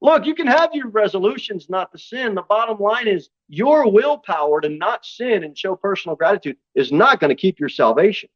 Look, 0.00 0.26
you 0.26 0.34
can 0.36 0.46
have 0.46 0.70
your 0.74 0.88
resolutions 0.88 1.68
not 1.68 1.90
to 1.90 1.98
sin. 1.98 2.36
The 2.36 2.42
bottom 2.42 2.78
line 2.78 3.08
is 3.08 3.30
your 3.48 3.90
willpower 3.90 4.60
to 4.60 4.68
not 4.68 5.04
sin 5.04 5.42
and 5.42 5.58
show 5.58 5.74
personal 5.74 6.14
gratitude 6.14 6.56
is 6.76 6.92
not 6.92 7.18
going 7.18 7.30
to 7.30 7.40
keep 7.40 7.58
your 7.58 7.68
salvation. 7.68 8.28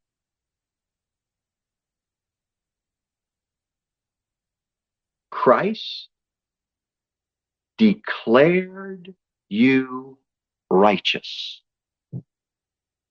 Christ 5.31 6.09
declared 7.77 9.13
you 9.47 10.17
righteous 10.69 11.61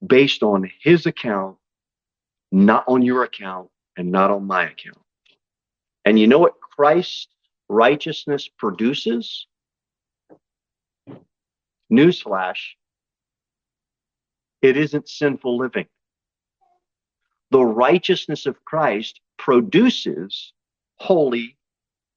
based 0.07 0.43
on 0.43 0.71
his 0.83 1.07
account 1.07 1.57
not 2.53 2.85
on 2.87 3.03
your 3.03 3.25
account 3.25 3.69
and 3.97 4.13
not 4.13 4.31
on 4.31 4.47
my 4.47 4.65
account. 4.65 4.99
And 6.05 6.19
you 6.19 6.27
know 6.27 6.39
what 6.39 6.61
Christ's 6.61 7.29
righteousness 7.69 8.49
produces? 8.49 9.47
Newsflash 11.91 12.59
it 14.63 14.77
isn't 14.77 15.09
sinful 15.09 15.59
living. 15.59 15.87
The 17.51 17.65
righteousness 17.65 18.47
of 18.47 18.65
Christ 18.65 19.21
produces 19.37 20.53
holy 20.97 21.57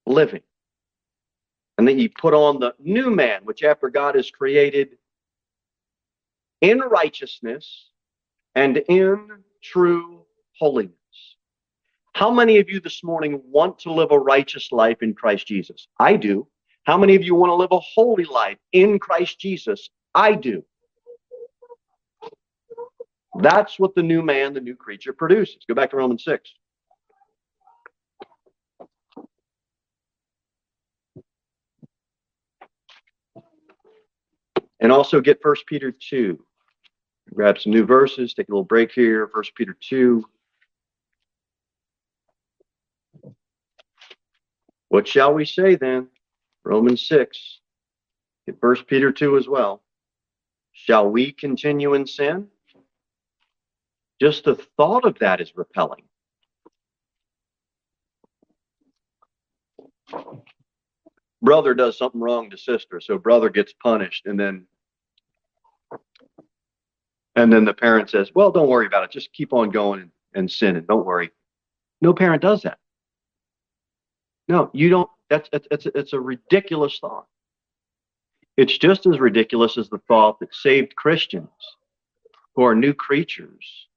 living. 0.05 0.43
And 1.77 1.87
then 1.87 1.99
you 1.99 2.09
put 2.09 2.33
on 2.33 2.59
the 2.59 2.75
new 2.79 3.09
man, 3.09 3.41
which 3.43 3.63
after 3.63 3.89
God 3.89 4.15
is 4.15 4.31
created 4.31 4.97
in 6.61 6.79
righteousness 6.79 7.89
and 8.53 8.77
in 8.77 9.27
true 9.61 10.24
holiness. 10.57 10.93
How 12.13 12.31
many 12.31 12.59
of 12.59 12.69
you 12.69 12.79
this 12.79 13.03
morning 13.03 13.41
want 13.45 13.77
to 13.79 13.91
live 13.91 14.11
a 14.11 14.19
righteous 14.19 14.71
life 14.71 15.01
in 15.01 15.13
Christ 15.13 15.47
Jesus? 15.47 15.87
I 15.99 16.15
do. 16.15 16.47
How 16.85 16.97
many 16.97 17.15
of 17.15 17.23
you 17.23 17.35
want 17.35 17.49
to 17.49 17.55
live 17.55 17.71
a 17.71 17.79
holy 17.79 18.25
life 18.25 18.57
in 18.71 18.99
Christ 18.99 19.39
Jesus? 19.39 19.89
I 20.13 20.33
do. 20.33 20.63
That's 23.39 23.77
what 23.79 23.95
the 23.95 24.03
new 24.03 24.21
man, 24.21 24.53
the 24.53 24.61
new 24.61 24.75
creature 24.75 25.11
produces. 25.11 25.57
Go 25.67 25.75
back 25.75 25.89
to 25.89 25.97
Romans 25.97 26.23
6. 26.23 26.49
And 34.79 34.91
also 34.91 35.19
get 35.19 35.41
First 35.41 35.65
Peter 35.65 35.91
2. 35.91 36.39
Grab 37.33 37.59
some 37.59 37.73
new 37.73 37.85
verses, 37.85 38.33
take 38.33 38.47
a 38.47 38.51
little 38.51 38.63
break 38.63 38.91
here. 38.91 39.29
First 39.33 39.53
Peter 39.55 39.75
2. 39.81 40.23
What 44.95 45.09
shall 45.09 45.33
we 45.33 45.43
say 45.43 45.75
then? 45.75 46.07
Romans 46.63 47.05
6. 47.05 47.59
Get 48.45 48.55
1 48.61 48.85
Peter 48.85 49.11
2 49.11 49.35
as 49.35 49.45
well. 49.45 49.83
Shall 50.71 51.09
we 51.09 51.33
continue 51.33 51.95
in 51.95 52.07
sin? 52.07 52.47
Just 54.21 54.45
the 54.45 54.55
thought 54.55 55.03
of 55.03 55.19
that 55.19 55.41
is 55.41 55.51
repelling. 55.57 56.03
Brother 61.41 61.73
does 61.73 61.97
something 61.97 62.21
wrong 62.21 62.49
to 62.51 62.57
sister, 62.57 63.01
so 63.01 63.17
brother 63.17 63.49
gets 63.49 63.73
punished, 63.73 64.25
and 64.25 64.39
then 64.39 64.65
and 67.35 67.51
then 67.51 67.65
the 67.65 67.73
parent 67.73 68.09
says, 68.09 68.31
Well, 68.33 68.51
don't 68.51 68.69
worry 68.69 68.85
about 68.85 69.03
it. 69.03 69.11
Just 69.11 69.33
keep 69.33 69.51
on 69.51 69.71
going 69.71 69.99
and, 70.03 70.11
and 70.33 70.49
sinning. 70.49 70.85
Don't 70.87 71.05
worry. 71.05 71.31
No 71.99 72.13
parent 72.13 72.41
does 72.41 72.61
that. 72.61 72.79
No, 74.47 74.69
you 74.73 74.89
don't. 74.89 75.09
That's 75.29 75.49
it's 75.51 75.67
it's, 75.71 75.85
it's 75.87 76.13
a 76.13 76.19
ridiculous 76.19 76.99
thought. 76.99 77.25
It's 78.57 78.77
just 78.77 79.05
as 79.05 79.19
ridiculous 79.19 79.77
as 79.77 79.89
the 79.89 79.97
thought 80.07 80.39
that 80.39 80.53
saved 80.53 80.95
Christians 80.95 81.49
who 82.55 82.63
are 82.63 82.75
new 82.75 82.93
creatures 82.93 83.87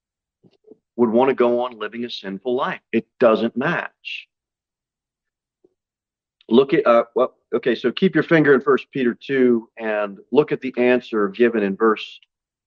would 0.96 1.10
want 1.10 1.28
to 1.28 1.34
go 1.34 1.60
on 1.60 1.78
living 1.78 2.04
a 2.04 2.10
sinful 2.10 2.56
life. 2.56 2.80
It 2.92 3.06
doesn't 3.20 3.56
match. 3.56 4.28
Look 6.48 6.72
at 6.72 6.86
uh, 6.86 7.04
well, 7.14 7.34
okay. 7.54 7.74
So 7.74 7.92
keep 7.92 8.14
your 8.14 8.24
finger 8.24 8.54
in 8.54 8.60
First 8.62 8.90
Peter 8.90 9.14
two 9.14 9.68
and 9.76 10.18
look 10.32 10.50
at 10.50 10.60
the 10.60 10.74
answer 10.78 11.28
given 11.28 11.62
in 11.62 11.76
verse 11.76 12.20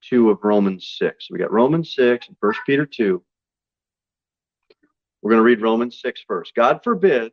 two 0.08 0.30
of 0.30 0.38
Romans 0.44 0.96
six. 0.98 1.28
We 1.30 1.38
got 1.38 1.52
Romans 1.52 1.94
six 1.94 2.28
and 2.28 2.36
First 2.40 2.60
Peter 2.64 2.86
two. 2.86 3.22
We're 5.22 5.30
going 5.30 5.38
to 5.38 5.44
read 5.44 5.62
Romans 5.62 6.00
6 6.02 6.24
first. 6.26 6.54
God 6.54 6.80
forbid 6.82 7.30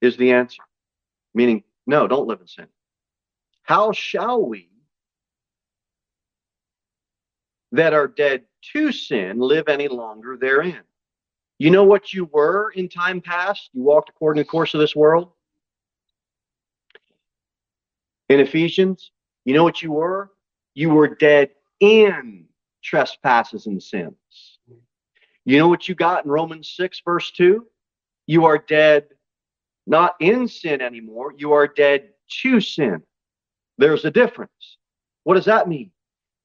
is 0.00 0.16
the 0.16 0.32
answer. 0.32 0.62
Meaning, 1.34 1.64
no, 1.86 2.06
don't 2.06 2.26
live 2.26 2.40
in 2.40 2.46
sin. 2.46 2.66
How 3.62 3.92
shall 3.92 4.44
we 4.44 4.70
that 7.72 7.92
are 7.92 8.08
dead 8.08 8.44
to 8.72 8.92
sin 8.92 9.38
live 9.38 9.68
any 9.68 9.88
longer 9.88 10.36
therein? 10.40 10.82
You 11.58 11.70
know 11.70 11.84
what 11.84 12.14
you 12.14 12.26
were 12.32 12.70
in 12.70 12.88
time 12.88 13.20
past? 13.20 13.70
You 13.72 13.82
walked 13.82 14.10
according 14.10 14.42
to 14.42 14.46
the 14.46 14.50
course 14.50 14.74
of 14.74 14.80
this 14.80 14.94
world. 14.94 15.32
In 18.28 18.40
Ephesians, 18.40 19.10
you 19.44 19.54
know 19.54 19.64
what 19.64 19.82
you 19.82 19.92
were? 19.92 20.30
You 20.74 20.90
were 20.90 21.08
dead 21.08 21.50
in 21.80 22.44
trespasses 22.82 23.66
and 23.66 23.82
sins. 23.82 24.14
You 25.44 25.58
know 25.58 25.68
what 25.68 25.88
you 25.88 25.94
got 25.94 26.24
in 26.24 26.30
Romans 26.30 26.72
6, 26.76 27.00
verse 27.04 27.30
2? 27.32 27.66
You 28.26 28.44
are 28.44 28.58
dead 28.58 29.06
not 29.88 30.14
in 30.20 30.46
sin 30.46 30.80
anymore. 30.82 31.32
You 31.36 31.52
are 31.52 31.66
dead 31.66 32.10
to 32.42 32.60
sin. 32.60 33.02
There's 33.78 34.04
a 34.04 34.10
difference. 34.10 34.76
What 35.24 35.34
does 35.34 35.46
that 35.46 35.68
mean? 35.68 35.90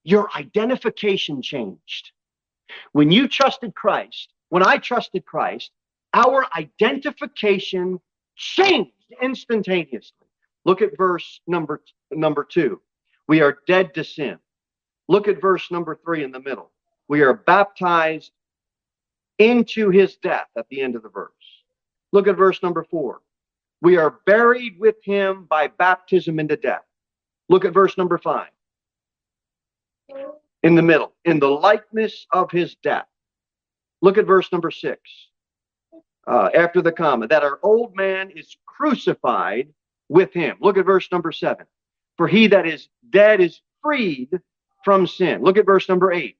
Your 0.03 0.29
identification 0.35 1.41
changed. 1.41 2.11
When 2.93 3.11
you 3.11 3.27
trusted 3.27 3.75
Christ, 3.75 4.29
when 4.49 4.65
I 4.65 4.77
trusted 4.77 5.25
Christ, 5.25 5.71
our 6.13 6.47
identification 6.55 7.99
changed 8.35 8.91
instantaneously. 9.21 10.27
Look 10.65 10.81
at 10.81 10.97
verse 10.97 11.41
number 11.45 11.81
number 12.11 12.45
2. 12.45 12.79
We 13.27 13.41
are 13.41 13.57
dead 13.67 13.93
to 13.95 14.03
sin. 14.03 14.39
Look 15.09 15.27
at 15.27 15.41
verse 15.41 15.69
number 15.69 15.99
3 16.05 16.23
in 16.23 16.31
the 16.31 16.39
middle. 16.39 16.71
We 17.09 17.21
are 17.21 17.33
baptized 17.33 18.31
into 19.37 19.89
his 19.89 20.15
death 20.15 20.47
at 20.57 20.67
the 20.69 20.81
end 20.81 20.95
of 20.95 21.03
the 21.03 21.09
verse. 21.09 21.31
Look 22.13 22.27
at 22.27 22.37
verse 22.37 22.61
number 22.63 22.85
4. 22.85 23.19
We 23.83 23.97
are 23.97 24.19
buried 24.25 24.79
with 24.79 24.95
him 25.03 25.43
by 25.49 25.67
baptism 25.67 26.39
into 26.39 26.55
death. 26.55 26.85
Look 27.49 27.65
at 27.65 27.73
verse 27.73 27.97
number 27.97 28.17
5 28.17 28.47
in 30.63 30.75
the 30.75 30.81
middle, 30.81 31.11
in 31.25 31.37
the 31.37 31.49
likeness 31.49 32.25
of 32.31 32.49
his 32.49 32.75
death. 32.75 33.07
Look 34.01 34.17
at 34.17 34.25
verse 34.25 34.49
number 34.53 34.71
six, 34.71 35.01
uh, 36.25 36.49
after 36.55 36.81
the 36.81 36.93
comma, 36.93 37.27
that 37.27 37.43
our 37.43 37.59
old 37.61 37.93
man 37.93 38.31
is 38.31 38.55
crucified 38.65 39.67
with 40.07 40.31
him. 40.31 40.55
Look 40.61 40.77
at 40.77 40.85
verse 40.85 41.09
number 41.11 41.33
seven. 41.33 41.65
For 42.15 42.29
he 42.29 42.47
that 42.47 42.65
is 42.65 42.87
dead 43.09 43.41
is 43.41 43.59
freed 43.81 44.29
from 44.85 45.07
sin. 45.07 45.41
Look 45.41 45.57
at 45.57 45.65
verse 45.65 45.89
number 45.89 46.13
eight. 46.13 46.37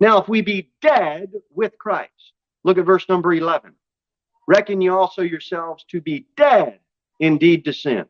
Now, 0.00 0.20
if 0.20 0.28
we 0.28 0.42
be 0.42 0.72
dead 0.82 1.30
with 1.54 1.78
Christ, 1.78 2.32
look 2.64 2.76
at 2.76 2.86
verse 2.86 3.08
number 3.08 3.32
11. 3.32 3.72
Reckon 4.48 4.80
you 4.80 4.96
also 4.96 5.22
yourselves 5.22 5.84
to 5.90 6.00
be 6.00 6.26
dead 6.36 6.80
indeed 7.20 7.66
to 7.66 7.72
sin. 7.74 8.06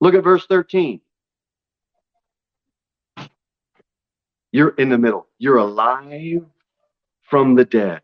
Look 0.00 0.14
at 0.14 0.24
verse 0.24 0.46
13. 0.46 1.00
You're 4.50 4.70
in 4.70 4.88
the 4.88 4.98
middle. 4.98 5.28
You're 5.38 5.58
alive 5.58 6.44
from 7.22 7.54
the 7.54 7.64
dead. 7.64 8.00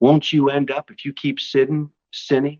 Won't 0.00 0.32
you 0.32 0.50
end 0.50 0.72
up 0.72 0.90
if 0.90 1.04
you 1.04 1.12
keep 1.12 1.40
sitting, 1.40 1.88
sinning? 2.12 2.58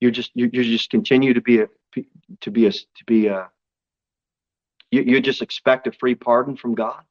You 0.00 0.10
just 0.10 0.32
you, 0.34 0.50
you 0.52 0.64
just 0.64 0.90
continue 0.90 1.32
to 1.32 1.40
be 1.40 1.60
a 1.62 1.68
to 2.42 2.50
be 2.50 2.66
a 2.66 2.72
to 2.72 3.04
be 3.06 3.28
a 3.28 3.48
you, 4.90 5.02
you 5.02 5.20
just 5.20 5.42
expect 5.42 5.86
a 5.86 5.92
free 5.92 6.14
pardon 6.14 6.56
from 6.56 6.74
God. 6.74 7.02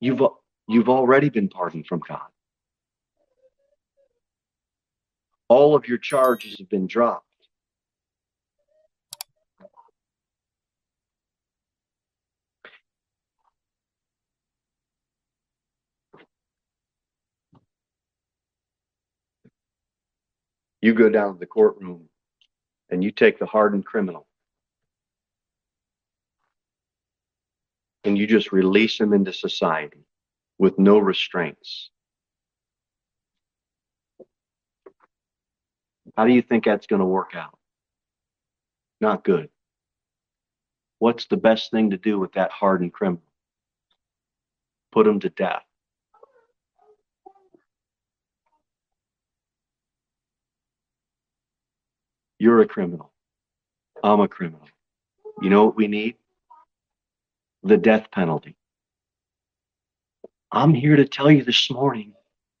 You've 0.00 0.22
you've 0.68 0.88
already 0.88 1.30
been 1.30 1.48
pardoned 1.48 1.86
from 1.86 2.00
God. 2.06 2.28
all 5.48 5.74
of 5.74 5.86
your 5.86 5.98
charges 5.98 6.56
have 6.58 6.68
been 6.68 6.86
dropped. 6.86 7.24
You 20.80 20.94
go 20.94 21.08
down 21.08 21.34
to 21.34 21.38
the 21.38 21.46
courtroom 21.46 22.08
and 22.90 23.02
you 23.02 23.10
take 23.10 23.38
the 23.38 23.46
hardened 23.46 23.86
criminal 23.86 24.25
and 28.06 28.16
you 28.16 28.26
just 28.26 28.52
release 28.52 28.98
them 28.98 29.12
into 29.12 29.32
society 29.32 30.06
with 30.58 30.78
no 30.78 30.98
restraints. 30.98 31.90
How 36.16 36.24
do 36.24 36.32
you 36.32 36.40
think 36.40 36.64
that's 36.64 36.86
going 36.86 37.00
to 37.00 37.06
work 37.06 37.34
out? 37.34 37.58
Not 39.00 39.24
good. 39.24 39.50
What's 41.00 41.26
the 41.26 41.36
best 41.36 41.70
thing 41.72 41.90
to 41.90 41.98
do 41.98 42.18
with 42.18 42.32
that 42.32 42.52
hardened 42.52 42.92
criminal? 42.92 43.22
Put 44.92 45.06
him 45.06 45.20
to 45.20 45.28
death. 45.28 45.64
You're 52.38 52.60
a 52.60 52.66
criminal. 52.66 53.12
I'm 54.02 54.20
a 54.20 54.28
criminal. 54.28 54.68
You 55.42 55.50
know 55.50 55.66
what 55.66 55.76
we 55.76 55.88
need? 55.88 56.16
The 57.66 57.76
death 57.76 58.10
penalty. 58.12 58.56
I'm 60.52 60.74
here 60.74 60.96
to 60.96 61.06
tell 61.06 61.30
you 61.30 61.44
this 61.44 61.70
morning 61.70 62.14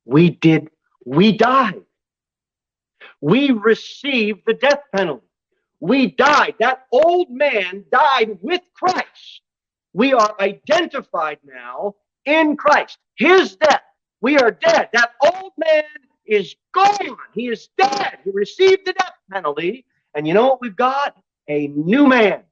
we 0.04 0.30
did, 0.30 0.70
we 1.04 1.32
died 1.32 1.82
we 3.20 3.50
received 3.50 4.42
the 4.46 4.54
death 4.54 4.82
penalty. 4.94 5.26
We 5.80 6.08
died. 6.12 6.54
That 6.60 6.86
old 6.92 7.30
man 7.30 7.84
died 7.92 8.38
with 8.40 8.62
Christ. 8.74 9.42
We 9.92 10.12
are 10.12 10.34
identified 10.40 11.38
now 11.44 11.96
in 12.24 12.56
Christ. 12.56 12.98
His 13.16 13.56
death. 13.56 13.82
We 14.20 14.38
are 14.38 14.50
dead. 14.50 14.90
That 14.92 15.12
old 15.34 15.52
man 15.58 15.84
is 16.26 16.54
gone. 16.74 17.16
He 17.34 17.48
is 17.48 17.68
dead. 17.78 18.18
He 18.24 18.30
received 18.30 18.86
the 18.86 18.92
death 18.94 19.14
penalty. 19.30 19.86
And 20.14 20.26
you 20.26 20.34
know 20.34 20.46
what 20.46 20.60
we've 20.60 20.76
got? 20.76 21.16
A 21.48 21.68
new 21.68 22.06
man, 22.06 22.42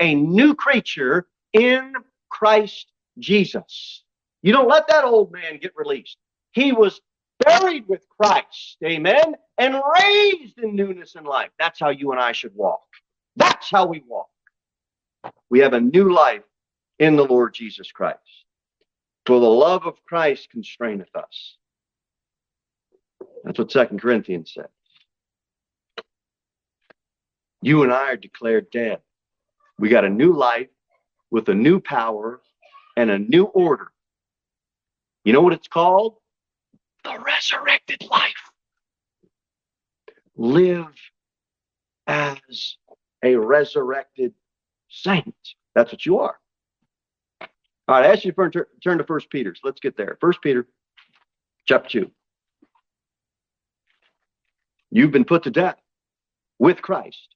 a 0.00 0.14
new 0.14 0.54
creature 0.54 1.26
in 1.52 1.94
Christ 2.30 2.86
Jesus. 3.18 4.02
You 4.42 4.52
don't 4.52 4.68
let 4.68 4.88
that 4.88 5.04
old 5.04 5.32
man 5.32 5.58
get 5.58 5.72
released. 5.76 6.16
He 6.52 6.72
was 6.72 7.00
buried 7.40 7.86
with 7.88 8.04
Christ, 8.20 8.76
amen, 8.84 9.36
and 9.58 9.80
raised 10.00 10.58
in 10.58 10.74
newness 10.74 11.14
in 11.14 11.24
life. 11.24 11.50
That's 11.58 11.80
how 11.80 11.90
you 11.90 12.12
and 12.12 12.20
I 12.20 12.32
should 12.32 12.54
walk. 12.54 12.82
That's 13.36 13.70
how 13.70 13.86
we 13.86 14.02
walk. 14.06 14.28
We 15.50 15.60
have 15.60 15.72
a 15.72 15.80
new 15.80 16.12
life 16.12 16.42
in 16.98 17.16
the 17.16 17.24
Lord 17.24 17.54
Jesus 17.54 17.90
Christ. 17.92 18.18
For 19.26 19.38
the 19.38 19.46
love 19.46 19.86
of 19.86 20.02
Christ 20.04 20.48
constraineth 20.50 21.14
us. 21.14 21.56
That's 23.44 23.58
what 23.58 23.70
Second 23.70 24.00
Corinthians 24.00 24.52
says. 24.54 24.66
You 27.60 27.84
and 27.84 27.92
I 27.92 28.10
are 28.10 28.16
declared 28.16 28.70
dead. 28.72 28.98
We 29.78 29.88
got 29.88 30.04
a 30.04 30.10
new 30.10 30.32
life 30.32 30.68
with 31.32 31.48
a 31.48 31.54
new 31.54 31.80
power 31.80 32.40
and 32.96 33.10
a 33.10 33.18
new 33.18 33.44
order. 33.44 33.88
You 35.24 35.32
know 35.32 35.40
what 35.40 35.54
it's 35.54 35.68
called? 35.68 36.16
the 37.04 37.18
resurrected 37.18 38.04
life. 38.10 38.50
Live 40.36 40.94
as 42.06 42.76
a 43.22 43.36
resurrected 43.36 44.34
saint. 44.88 45.34
That's 45.74 45.92
what 45.92 46.06
you 46.06 46.18
are. 46.18 46.36
All 47.40 47.48
right, 47.88 48.04
I 48.04 48.12
ask 48.12 48.24
you 48.24 48.32
to 48.32 48.66
turn 48.82 48.98
to 48.98 49.04
First 49.04 49.30
Peter. 49.30 49.54
Let's 49.64 49.80
get 49.80 49.96
there. 49.96 50.16
First 50.20 50.40
Peter, 50.42 50.66
chapter 51.66 51.88
two. 51.88 52.10
You've 54.90 55.10
been 55.10 55.24
put 55.24 55.42
to 55.44 55.50
death 55.50 55.78
with 56.58 56.80
Christ. 56.82 57.28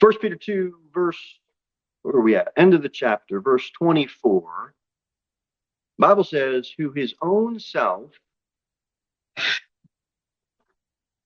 First 0.00 0.20
Peter 0.20 0.36
2, 0.36 0.74
verse, 0.94 1.18
where 2.02 2.14
are 2.16 2.20
we 2.20 2.36
at? 2.36 2.52
End 2.56 2.74
of 2.74 2.82
the 2.82 2.88
chapter, 2.88 3.40
verse 3.40 3.70
24. 3.70 4.74
Bible 5.98 6.24
says, 6.24 6.72
who 6.76 6.92
his 6.92 7.14
own 7.20 7.60
self 7.60 8.10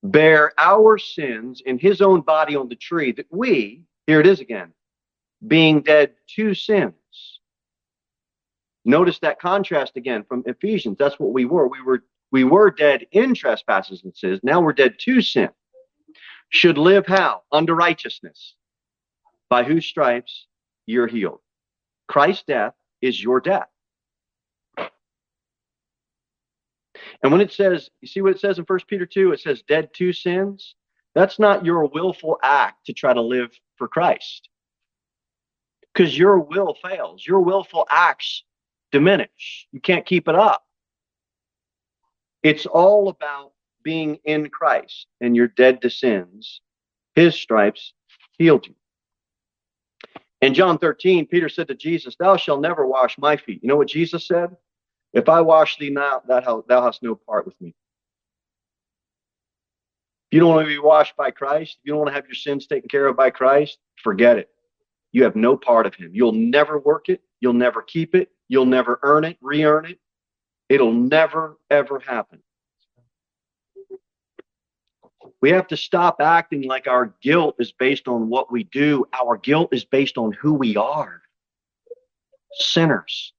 bear 0.03 0.51
our 0.57 0.97
sins 0.97 1.61
in 1.65 1.79
his 1.79 2.01
own 2.01 2.21
body 2.21 2.55
on 2.55 2.67
the 2.67 2.75
tree, 2.75 3.11
that 3.13 3.27
we, 3.31 3.83
here 4.05 4.19
it 4.19 4.27
is 4.27 4.41
again, 4.41 4.73
being 5.47 5.81
dead 5.81 6.13
to 6.35 6.53
sins. 6.53 6.93
Notice 8.83 9.17
that 9.19 9.39
contrast 9.39 9.97
again 9.97 10.23
from 10.27 10.43
Ephesians. 10.45 10.97
That's 10.99 11.19
what 11.19 11.33
we 11.33 11.45
were. 11.45 11.67
We 11.67 11.81
were 11.81 12.03
we 12.31 12.43
were 12.43 12.69
dead 12.69 13.05
in 13.11 13.33
trespasses 13.33 14.03
and 14.03 14.15
sins. 14.15 14.41
Now 14.43 14.59
we're 14.59 14.73
dead 14.73 14.95
to 14.99 15.21
sin. 15.21 15.49
Should 16.49 16.77
live 16.77 17.07
how? 17.07 17.43
Under 17.51 17.73
righteousness. 17.73 18.55
By 19.55 19.63
whose 19.63 19.85
stripes 19.85 20.47
you're 20.85 21.07
healed. 21.07 21.39
Christ's 22.09 22.43
death 22.43 22.73
is 23.01 23.23
your 23.23 23.39
death. 23.39 23.69
And 27.23 27.31
when 27.31 27.39
it 27.39 27.53
says, 27.53 27.89
you 28.01 28.09
see 28.09 28.19
what 28.19 28.33
it 28.33 28.41
says 28.41 28.59
in 28.59 28.65
First 28.65 28.85
Peter 28.85 29.05
2? 29.05 29.31
It 29.31 29.39
says 29.39 29.63
dead 29.65 29.93
to 29.93 30.11
sins. 30.11 30.75
That's 31.13 31.39
not 31.39 31.63
your 31.63 31.85
willful 31.85 32.37
act 32.43 32.85
to 32.87 32.91
try 32.91 33.13
to 33.13 33.21
live 33.21 33.49
for 33.77 33.87
Christ. 33.87 34.49
Because 35.93 36.17
your 36.17 36.37
will 36.37 36.75
fails, 36.83 37.25
your 37.25 37.39
willful 37.39 37.87
acts 37.89 38.43
diminish. 38.91 39.67
You 39.71 39.79
can't 39.79 40.05
keep 40.05 40.27
it 40.27 40.35
up. 40.35 40.65
It's 42.43 42.65
all 42.65 43.07
about 43.07 43.53
being 43.83 44.17
in 44.25 44.49
Christ 44.49 45.07
and 45.21 45.33
you're 45.33 45.47
dead 45.47 45.81
to 45.83 45.89
sins. 45.89 46.59
His 47.13 47.35
stripes 47.35 47.93
healed 48.37 48.67
you. 48.67 48.75
In 50.45 50.53
John 50.53 50.77
13, 50.77 51.25
Peter 51.25 51.49
said 51.49 51.67
to 51.69 51.73
Jesus, 51.73 52.15
Thou 52.19 52.37
shalt 52.37 52.61
never 52.61 52.85
wash 52.85 53.17
my 53.17 53.35
feet. 53.35 53.63
You 53.63 53.67
know 53.67 53.77
what 53.77 53.87
Jesus 53.87 54.27
said? 54.27 54.55
If 55.11 55.27
I 55.27 55.41
wash 55.41 55.79
thee 55.79 55.89
now, 55.89 56.21
thou 56.27 56.83
hast 56.83 57.01
no 57.01 57.15
part 57.15 57.47
with 57.47 57.59
me. 57.59 57.69
If 60.29 60.35
you 60.35 60.39
don't 60.41 60.53
want 60.53 60.67
to 60.67 60.71
be 60.71 60.77
washed 60.77 61.15
by 61.17 61.31
Christ, 61.31 61.77
if 61.79 61.79
you 61.83 61.93
don't 61.93 61.97
want 62.01 62.09
to 62.09 62.13
have 62.13 62.27
your 62.27 62.35
sins 62.35 62.67
taken 62.67 62.87
care 62.87 63.07
of 63.07 63.17
by 63.17 63.31
Christ, 63.31 63.79
forget 64.03 64.37
it. 64.37 64.49
You 65.13 65.23
have 65.23 65.35
no 65.35 65.57
part 65.57 65.87
of 65.87 65.95
him. 65.95 66.11
You'll 66.13 66.31
never 66.31 66.77
work 66.77 67.09
it. 67.09 67.21
You'll 67.39 67.53
never 67.53 67.81
keep 67.81 68.13
it. 68.13 68.29
You'll 68.47 68.67
never 68.67 68.99
earn 69.01 69.23
it, 69.23 69.37
re 69.41 69.63
earn 69.63 69.85
it. 69.85 69.99
It'll 70.69 70.93
never, 70.93 71.57
ever 71.71 71.97
happen. 71.97 72.43
We 75.45 75.51
have 75.51 75.67
to 75.67 75.77
stop 75.77 76.21
acting 76.21 76.63
like 76.63 76.87
our 76.87 77.13
guilt 77.21 77.57
is 77.59 77.71
based 77.71 78.07
on 78.07 78.29
what 78.29 78.51
we 78.51 78.63
do. 78.63 79.05
Our 79.13 79.37
guilt 79.37 79.69
is 79.73 79.85
based 79.85 80.17
on 80.17 80.31
who 80.31 80.55
we 80.55 80.75
are 80.75 81.21
sinners. 82.53 83.31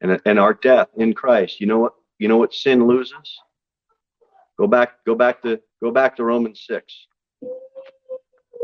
And, 0.00 0.20
and 0.24 0.38
our 0.38 0.54
death 0.54 0.90
in 0.96 1.12
Christ. 1.12 1.60
You 1.60 1.66
know 1.66 1.80
what? 1.80 1.94
You 2.20 2.28
know 2.28 2.36
what 2.36 2.54
sin 2.54 2.86
loses? 2.86 3.40
Go 4.56 4.68
back, 4.68 5.04
go 5.04 5.16
back 5.16 5.42
to 5.42 5.60
go 5.82 5.90
back 5.90 6.14
to 6.18 6.22
Romans 6.22 6.64
6. 6.68 7.08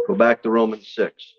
Go 0.06 0.14
back 0.14 0.44
to 0.44 0.50
Romans 0.50 0.92
6. 0.94 1.34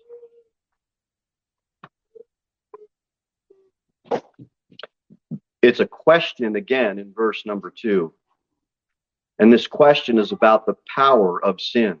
It's 5.62 5.80
a 5.80 5.86
question 5.86 6.56
again 6.56 6.98
in 6.98 7.12
verse 7.12 7.44
number 7.44 7.70
two. 7.70 8.12
And 9.38 9.52
this 9.52 9.66
question 9.66 10.18
is 10.18 10.32
about 10.32 10.66
the 10.66 10.76
power 10.94 11.42
of 11.44 11.60
sin. 11.60 11.98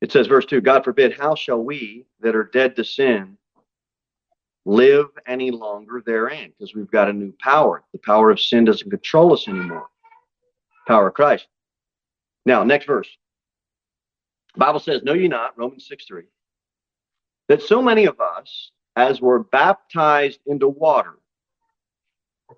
It 0.00 0.12
says, 0.12 0.26
verse 0.26 0.44
2 0.44 0.60
God 0.60 0.84
forbid, 0.84 1.18
how 1.18 1.34
shall 1.34 1.62
we 1.62 2.06
that 2.20 2.36
are 2.36 2.44
dead 2.44 2.76
to 2.76 2.84
sin 2.84 3.38
live 4.66 5.06
any 5.26 5.50
longer 5.50 6.02
therein? 6.04 6.52
Because 6.58 6.74
we've 6.74 6.90
got 6.90 7.08
a 7.08 7.12
new 7.12 7.32
power. 7.40 7.82
The 7.92 7.98
power 7.98 8.30
of 8.30 8.40
sin 8.40 8.64
doesn't 8.64 8.90
control 8.90 9.32
us 9.32 9.48
anymore. 9.48 9.88
Power 10.86 11.08
of 11.08 11.14
Christ. 11.14 11.46
Now, 12.44 12.62
next 12.64 12.86
verse. 12.86 13.08
Bible 14.56 14.80
says, 14.80 15.02
Know 15.02 15.14
ye 15.14 15.28
not, 15.28 15.58
Romans 15.58 15.86
6 15.88 16.06
3, 16.06 16.24
that 17.48 17.62
so 17.62 17.82
many 17.82 18.06
of 18.06 18.20
us, 18.20 18.70
as 18.94 19.20
were 19.20 19.40
baptized 19.44 20.40
into 20.46 20.68
water, 20.68 21.18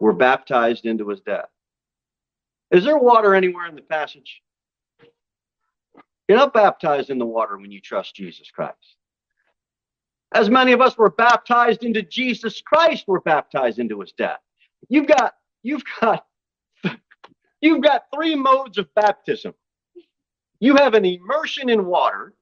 were 0.00 0.12
baptized 0.12 0.86
into 0.86 1.08
his 1.08 1.20
death. 1.20 1.48
Is 2.70 2.84
there 2.84 2.98
water 2.98 3.34
anywhere 3.34 3.66
in 3.66 3.74
the 3.74 3.82
passage? 3.82 4.42
You're 6.28 6.38
not 6.38 6.52
baptized 6.52 7.10
in 7.10 7.18
the 7.18 7.26
water 7.26 7.56
when 7.56 7.70
you 7.70 7.80
trust 7.80 8.14
Jesus 8.14 8.50
Christ. 8.50 8.96
As 10.34 10.50
many 10.50 10.72
of 10.72 10.82
us 10.82 10.98
were 10.98 11.10
baptized 11.10 11.84
into 11.84 12.02
Jesus 12.02 12.60
Christ, 12.60 13.08
were 13.08 13.22
baptized 13.22 13.78
into 13.78 14.00
his 14.00 14.12
death. 14.12 14.40
You've 14.90 15.06
got, 15.06 15.34
you've 15.62 15.84
got, 16.00 16.26
you've 17.62 17.82
got 17.82 18.04
three 18.14 18.34
modes 18.34 18.76
of 18.76 18.94
baptism. 18.94 19.54
You 20.60 20.76
have 20.76 20.92
an 20.94 21.06
immersion 21.06 21.70
in 21.70 21.86
water, 21.86 22.34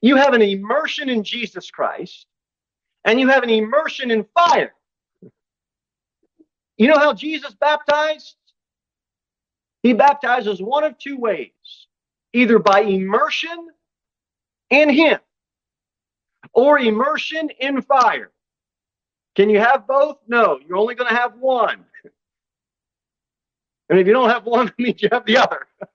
you 0.00 0.16
have 0.16 0.34
an 0.34 0.42
immersion 0.42 1.08
in 1.08 1.22
Jesus 1.22 1.70
Christ, 1.70 2.26
and 3.04 3.20
you 3.20 3.28
have 3.28 3.44
an 3.44 3.50
immersion 3.50 4.10
in 4.10 4.26
fire. 4.34 4.74
You 6.76 6.88
know 6.88 6.98
how 6.98 7.12
Jesus 7.12 7.54
baptized? 7.54 8.36
He 9.82 9.92
baptizes 9.92 10.60
one 10.62 10.84
of 10.84 10.98
two 10.98 11.16
ways 11.16 11.50
either 12.32 12.58
by 12.58 12.80
immersion 12.80 13.68
in 14.70 14.88
Him 14.88 15.18
or 16.54 16.78
immersion 16.78 17.50
in 17.60 17.82
fire. 17.82 18.30
Can 19.34 19.50
you 19.50 19.60
have 19.60 19.86
both? 19.86 20.18
No, 20.28 20.58
you're 20.66 20.76
only 20.76 20.94
going 20.94 21.08
to 21.08 21.16
have 21.16 21.36
one. 21.38 21.84
And 23.88 23.98
if 23.98 24.06
you 24.06 24.12
don't 24.12 24.30
have 24.30 24.46
one, 24.46 24.68
it 24.78 24.78
means 24.78 25.02
you 25.02 25.08
have 25.12 25.26
the 25.26 25.36
other. 25.38 25.66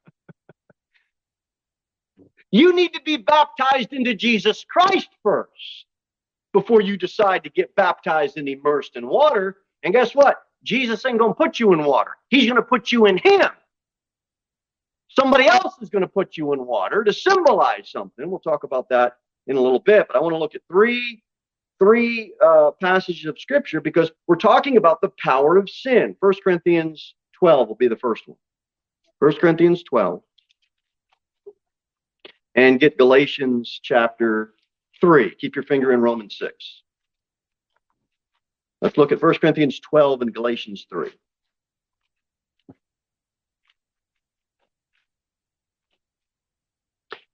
you 2.51 2.73
need 2.73 2.93
to 2.93 3.01
be 3.01 3.17
baptized 3.17 3.93
into 3.93 4.13
Jesus 4.13 4.65
Christ 4.69 5.09
first 5.23 5.85
before 6.53 6.81
you 6.81 6.97
decide 6.97 7.43
to 7.43 7.49
get 7.49 7.75
baptized 7.75 8.37
and 8.37 8.47
immersed 8.47 8.95
in 8.95 9.07
water. 9.07 9.57
And 9.83 9.93
guess 9.93 10.13
what? 10.15 10.37
Jesus 10.67 11.05
ain't 11.05 11.17
going 11.17 11.31
to 11.31 11.35
put 11.35 11.59
you 11.59 11.71
in 11.71 11.85
water. 11.85 12.11
He's 12.27 12.43
going 12.43 12.57
to 12.57 12.61
put 12.61 12.91
you 12.91 13.05
in 13.05 13.17
Him. 13.17 13.49
Somebody 15.07 15.47
else 15.47 15.75
is 15.81 15.89
going 15.89 16.01
to 16.01 16.07
put 16.07 16.35
you 16.35 16.51
in 16.51 16.65
water 16.65 17.05
to 17.05 17.13
symbolize 17.13 17.89
something. 17.89 18.29
We'll 18.29 18.39
talk 18.39 18.65
about 18.65 18.89
that 18.89 19.13
in 19.47 19.55
a 19.55 19.61
little 19.61 19.79
bit. 19.79 20.07
But 20.07 20.17
I 20.17 20.19
want 20.19 20.33
to 20.33 20.37
look 20.37 20.55
at 20.55 20.61
three 20.69 21.23
three 21.79 22.33
uh, 22.43 22.71
passages 22.81 23.25
of 23.27 23.39
Scripture 23.39 23.79
because 23.79 24.11
we're 24.27 24.35
talking 24.35 24.77
about 24.77 24.99
the 24.99 25.11
power 25.23 25.57
of 25.57 25.69
sin. 25.69 26.15
First 26.19 26.43
Corinthians 26.43 27.15
12 27.39 27.67
will 27.67 27.75
be 27.75 27.87
the 27.87 27.95
first 27.95 28.27
one. 28.27 28.37
First 29.19 29.39
Corinthians 29.39 29.83
12. 29.83 30.21
And 32.55 32.79
get 32.79 32.97
Galatians 32.97 33.79
chapter 33.83 34.53
3. 34.99 35.35
Keep 35.35 35.55
your 35.55 35.63
finger 35.63 35.93
in 35.93 36.01
Romans 36.01 36.35
6. 36.39 36.83
Let's 38.81 38.97
look 38.97 39.11
at 39.11 39.21
1 39.21 39.35
Corinthians 39.35 39.79
12 39.79 40.21
and 40.21 40.33
Galatians 40.33 40.85
3. 40.89 41.09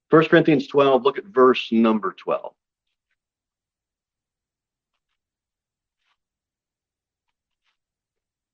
First 0.10 0.29
Corinthians 0.29 0.67
12, 0.67 1.03
look 1.03 1.17
at 1.17 1.25
verse 1.25 1.71
number 1.71 2.13
12. 2.13 2.53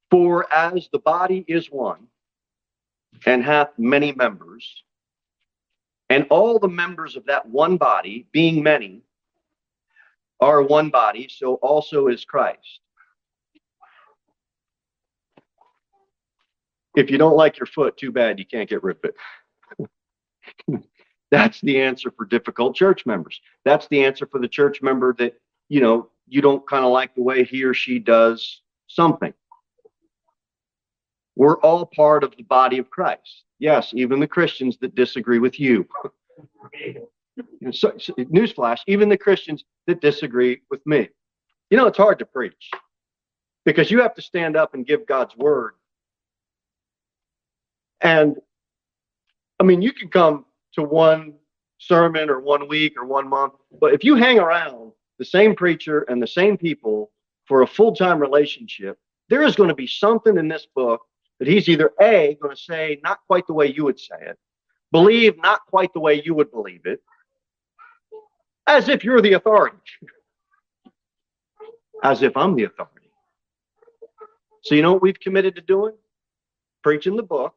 For 0.09 0.51
as 0.51 0.87
the 0.91 0.99
body 0.99 1.45
is 1.47 1.67
one, 1.69 2.07
and 3.25 3.43
hath 3.43 3.69
many 3.77 4.13
members, 4.13 4.83
and 6.09 6.25
all 6.29 6.57
the 6.57 6.67
members 6.67 7.15
of 7.15 7.25
that 7.25 7.45
one 7.45 7.77
body, 7.77 8.25
being 8.31 8.63
many, 8.63 9.03
are 10.39 10.61
one 10.61 10.89
body, 10.89 11.27
so 11.29 11.55
also 11.55 12.07
is 12.07 12.25
Christ. 12.25 12.79
If 16.95 17.11
you 17.11 17.17
don't 17.17 17.35
like 17.35 17.59
your 17.59 17.67
foot, 17.67 17.97
too 17.97 18.11
bad 18.11 18.39
you 18.39 18.45
can't 18.45 18.69
get 18.69 18.83
rid 18.83 18.97
of 18.97 19.11
it. 20.67 20.83
That's 21.31 21.61
the 21.61 21.79
answer 21.79 22.11
for 22.11 22.25
difficult 22.25 22.75
church 22.75 23.05
members. 23.05 23.39
That's 23.63 23.87
the 23.87 24.03
answer 24.03 24.25
for 24.25 24.39
the 24.39 24.47
church 24.47 24.81
member 24.81 25.13
that, 25.19 25.35
you 25.67 25.81
know, 25.81 26.09
you 26.27 26.41
don't 26.41 26.67
kind 26.67 26.83
of 26.83 26.91
like 26.91 27.13
the 27.15 27.21
way 27.21 27.43
he 27.43 27.63
or 27.63 27.73
she 27.73 27.99
does 27.99 28.61
something. 28.87 29.33
We're 31.35 31.59
all 31.59 31.85
part 31.85 32.23
of 32.23 32.35
the 32.35 32.43
body 32.43 32.79
of 32.79 32.89
Christ. 32.89 33.43
Yes, 33.59 33.91
even 33.93 34.19
the 34.19 34.27
Christians 34.27 34.77
that 34.81 34.95
disagree 34.95 35.39
with 35.39 35.59
you. 35.59 35.87
so, 37.71 37.91
newsflash, 37.91 38.79
even 38.87 39.09
the 39.09 39.17
Christians 39.17 39.63
that 39.87 40.01
disagree 40.01 40.61
with 40.69 40.85
me. 40.85 41.09
You 41.69 41.77
know, 41.77 41.87
it's 41.87 41.97
hard 41.97 42.19
to 42.19 42.25
preach 42.25 42.69
because 43.65 43.91
you 43.91 44.01
have 44.01 44.15
to 44.15 44.21
stand 44.21 44.55
up 44.55 44.73
and 44.73 44.85
give 44.85 45.05
God's 45.05 45.35
word. 45.35 45.73
And 48.01 48.37
I 49.59 49.63
mean, 49.63 49.81
you 49.81 49.91
can 49.91 50.09
come 50.09 50.45
to 50.73 50.83
one 50.83 51.33
sermon 51.77 52.29
or 52.29 52.39
one 52.39 52.67
week 52.67 52.93
or 52.97 53.05
one 53.05 53.27
month, 53.27 53.53
but 53.79 53.93
if 53.93 54.03
you 54.03 54.15
hang 54.15 54.39
around 54.39 54.91
the 55.17 55.25
same 55.25 55.55
preacher 55.55 56.01
and 56.03 56.21
the 56.21 56.27
same 56.27 56.57
people 56.57 57.11
for 57.45 57.61
a 57.61 57.67
full 57.67 57.93
time 57.93 58.19
relationship, 58.19 58.97
there 59.29 59.43
is 59.43 59.55
going 59.55 59.69
to 59.69 59.75
be 59.75 59.87
something 59.87 60.37
in 60.37 60.47
this 60.47 60.67
book 60.75 61.01
that 61.39 61.47
he's 61.47 61.69
either 61.69 61.91
A, 62.01 62.37
going 62.41 62.55
to 62.55 62.61
say 62.61 62.99
not 63.03 63.19
quite 63.27 63.47
the 63.47 63.53
way 63.53 63.67
you 63.67 63.85
would 63.85 63.99
say 63.99 64.15
it, 64.19 64.37
believe 64.91 65.37
not 65.37 65.61
quite 65.67 65.93
the 65.93 65.99
way 65.99 66.21
you 66.23 66.33
would 66.33 66.51
believe 66.51 66.81
it, 66.85 67.01
as 68.69 68.87
if 68.87 69.03
you're 69.03 69.19
the 69.19 69.33
authority, 69.33 69.77
as 72.03 72.21
if 72.21 72.37
I'm 72.37 72.55
the 72.55 72.65
authority. 72.65 73.09
So, 74.63 74.75
you 74.75 74.83
know 74.83 74.93
what 74.93 75.01
we've 75.01 75.19
committed 75.19 75.55
to 75.55 75.61
doing? 75.61 75.95
Preaching 76.83 77.15
the 77.15 77.23
book, 77.23 77.55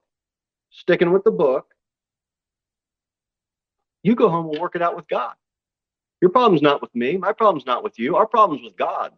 sticking 0.71 1.13
with 1.13 1.23
the 1.23 1.31
book. 1.31 1.67
You 4.03 4.15
go 4.15 4.31
home 4.31 4.51
and 4.51 4.59
work 4.59 4.75
it 4.75 4.83
out 4.83 4.97
with 4.97 5.07
God. 5.07 5.35
Your 6.23 6.31
problem's 6.31 6.63
not 6.63 6.81
with 6.81 6.95
me. 6.95 7.19
My 7.19 7.33
problem's 7.33 7.67
not 7.67 7.85
with 7.85 7.99
you. 7.99 8.17
Our 8.17 8.27
problem's 8.27 8.65
with 8.65 8.77
God. 8.77 9.13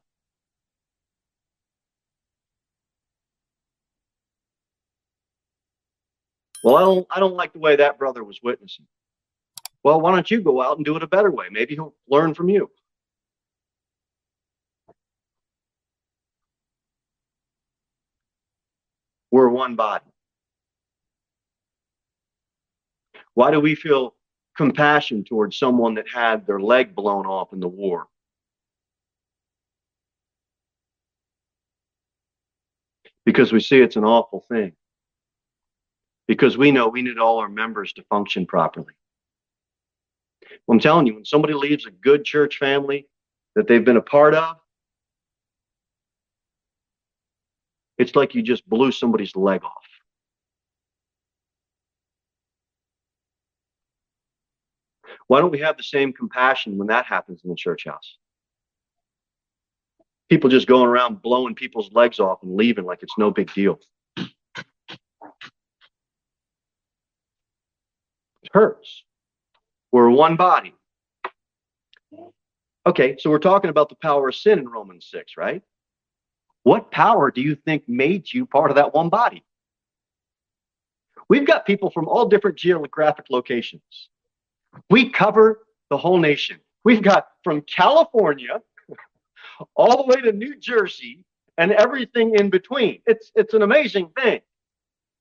Well, 6.65 6.77
I 6.77 6.81
don't, 6.81 7.07
I 7.11 7.21
don't 7.21 7.35
like 7.35 7.53
the 7.53 7.61
way 7.61 7.77
that 7.77 7.99
brother 7.99 8.25
was 8.25 8.41
witnessing. 8.43 8.87
Well, 9.85 10.01
why 10.01 10.13
don't 10.13 10.31
you 10.31 10.41
go 10.41 10.63
out 10.63 10.79
and 10.79 10.85
do 10.85 10.97
it 10.97 11.03
a 11.03 11.07
better 11.07 11.31
way? 11.31 11.47
Maybe 11.51 11.75
he'll 11.75 11.95
learn 12.09 12.33
from 12.33 12.49
you. 12.49 12.71
We're 19.31 19.49
one 19.49 19.77
body. 19.77 20.07
Why 23.35 23.51
do 23.51 23.61
we 23.61 23.75
feel 23.75 24.15
compassion 24.57 25.25
towards 25.25 25.59
someone 25.59 25.95
that 25.97 26.09
had 26.09 26.47
their 26.47 26.61
leg 26.61 26.95
blown 26.95 27.27
off 27.27 27.53
in 27.53 27.61
the 27.61 27.69
war? 27.69 28.07
Because 33.27 33.53
we 33.53 33.61
see 33.61 33.81
it's 33.81 33.97
an 33.97 34.05
awful 34.05 34.45
thing. 34.49 34.73
Because 36.27 36.57
we 36.57 36.71
know 36.71 36.89
we 36.89 37.03
need 37.03 37.19
all 37.19 37.39
our 37.39 37.49
members 37.49 37.93
to 37.95 38.03
function 38.05 38.47
properly. 38.47 38.95
I'm 40.71 40.81
telling 40.81 41.07
you, 41.07 41.15
when 41.15 41.25
somebody 41.25 41.55
leaves 41.55 41.87
a 41.87 41.91
good 41.91 42.25
church 42.25 42.59
family 42.59 43.07
that 43.55 43.69
they've 43.69 43.85
been 43.85 43.97
a 43.97 44.03
part 44.03 44.35
of, 44.35 44.57
it's 47.99 48.17
like 48.17 48.35
you 48.35 48.43
just 48.43 48.69
blew 48.69 48.91
somebody's 48.93 49.37
leg 49.37 49.63
off. 49.65 49.85
Why 55.27 55.41
don't 55.41 55.51
we 55.51 55.61
have 55.61 55.77
the 55.77 55.83
same 55.83 56.13
compassion 56.13 56.77
when 56.77 56.89
that 56.89 57.07
happens 57.07 57.41
in 57.45 57.51
the 57.51 57.57
church 57.57 57.85
house? 57.87 58.19
People 60.29 60.51
just 60.51 60.67
going 60.67 60.89
around 60.89 61.23
blowing 61.23 61.55
people's 61.55 61.91
legs 61.93 62.19
off 62.19 62.43
and 62.43 62.57
leaving 62.57 62.85
like 62.85 63.03
it's 63.03 63.17
no 63.17 63.31
big 63.31 63.53
deal. 63.55 63.79
It 64.17 64.29
hurts. 68.53 69.05
We're 69.95 70.11
one 70.11 70.35
body. 70.35 70.75
Okay, 72.85 73.15
so 73.17 73.31
we're 73.31 73.39
talking 73.39 73.71
about 73.71 73.89
the 73.89 73.95
power 73.95 74.29
of 74.29 74.35
sin 74.35 74.59
in 74.59 74.69
Romans 74.69 75.07
6, 75.09 75.37
right? 75.37 75.63
What 76.65 76.91
power 76.91 77.31
do 77.31 77.41
you 77.41 77.55
think 77.55 77.89
made 77.89 78.33
you 78.33 78.45
part 78.45 78.73
of 78.73 78.75
that 78.75 78.93
one 78.93 79.09
body? 79.09 79.45
We've 81.29 81.47
got 81.47 81.65
people 81.65 81.91
from 81.91 82.09
all 82.09 82.27
different 82.27 82.59
geographic 82.59 83.27
locations. 83.31 84.09
We 84.91 85.11
cover 85.11 85.61
the 85.91 85.97
whole 85.97 86.19
nation. 86.19 86.59
We've 86.83 87.01
got 87.01 87.29
from 87.45 87.61
California 87.61 88.61
all 89.77 89.99
the 89.99 90.09
way 90.09 90.21
to 90.23 90.33
New 90.33 90.57
Jersey 90.57 91.25
and 91.57 91.71
everything 91.71 92.35
in 92.35 92.51
between. 92.51 93.01
It's 93.07 93.31
it's 93.37 93.55
an 93.55 93.63
amazing 93.63 94.11
thing. 94.21 94.41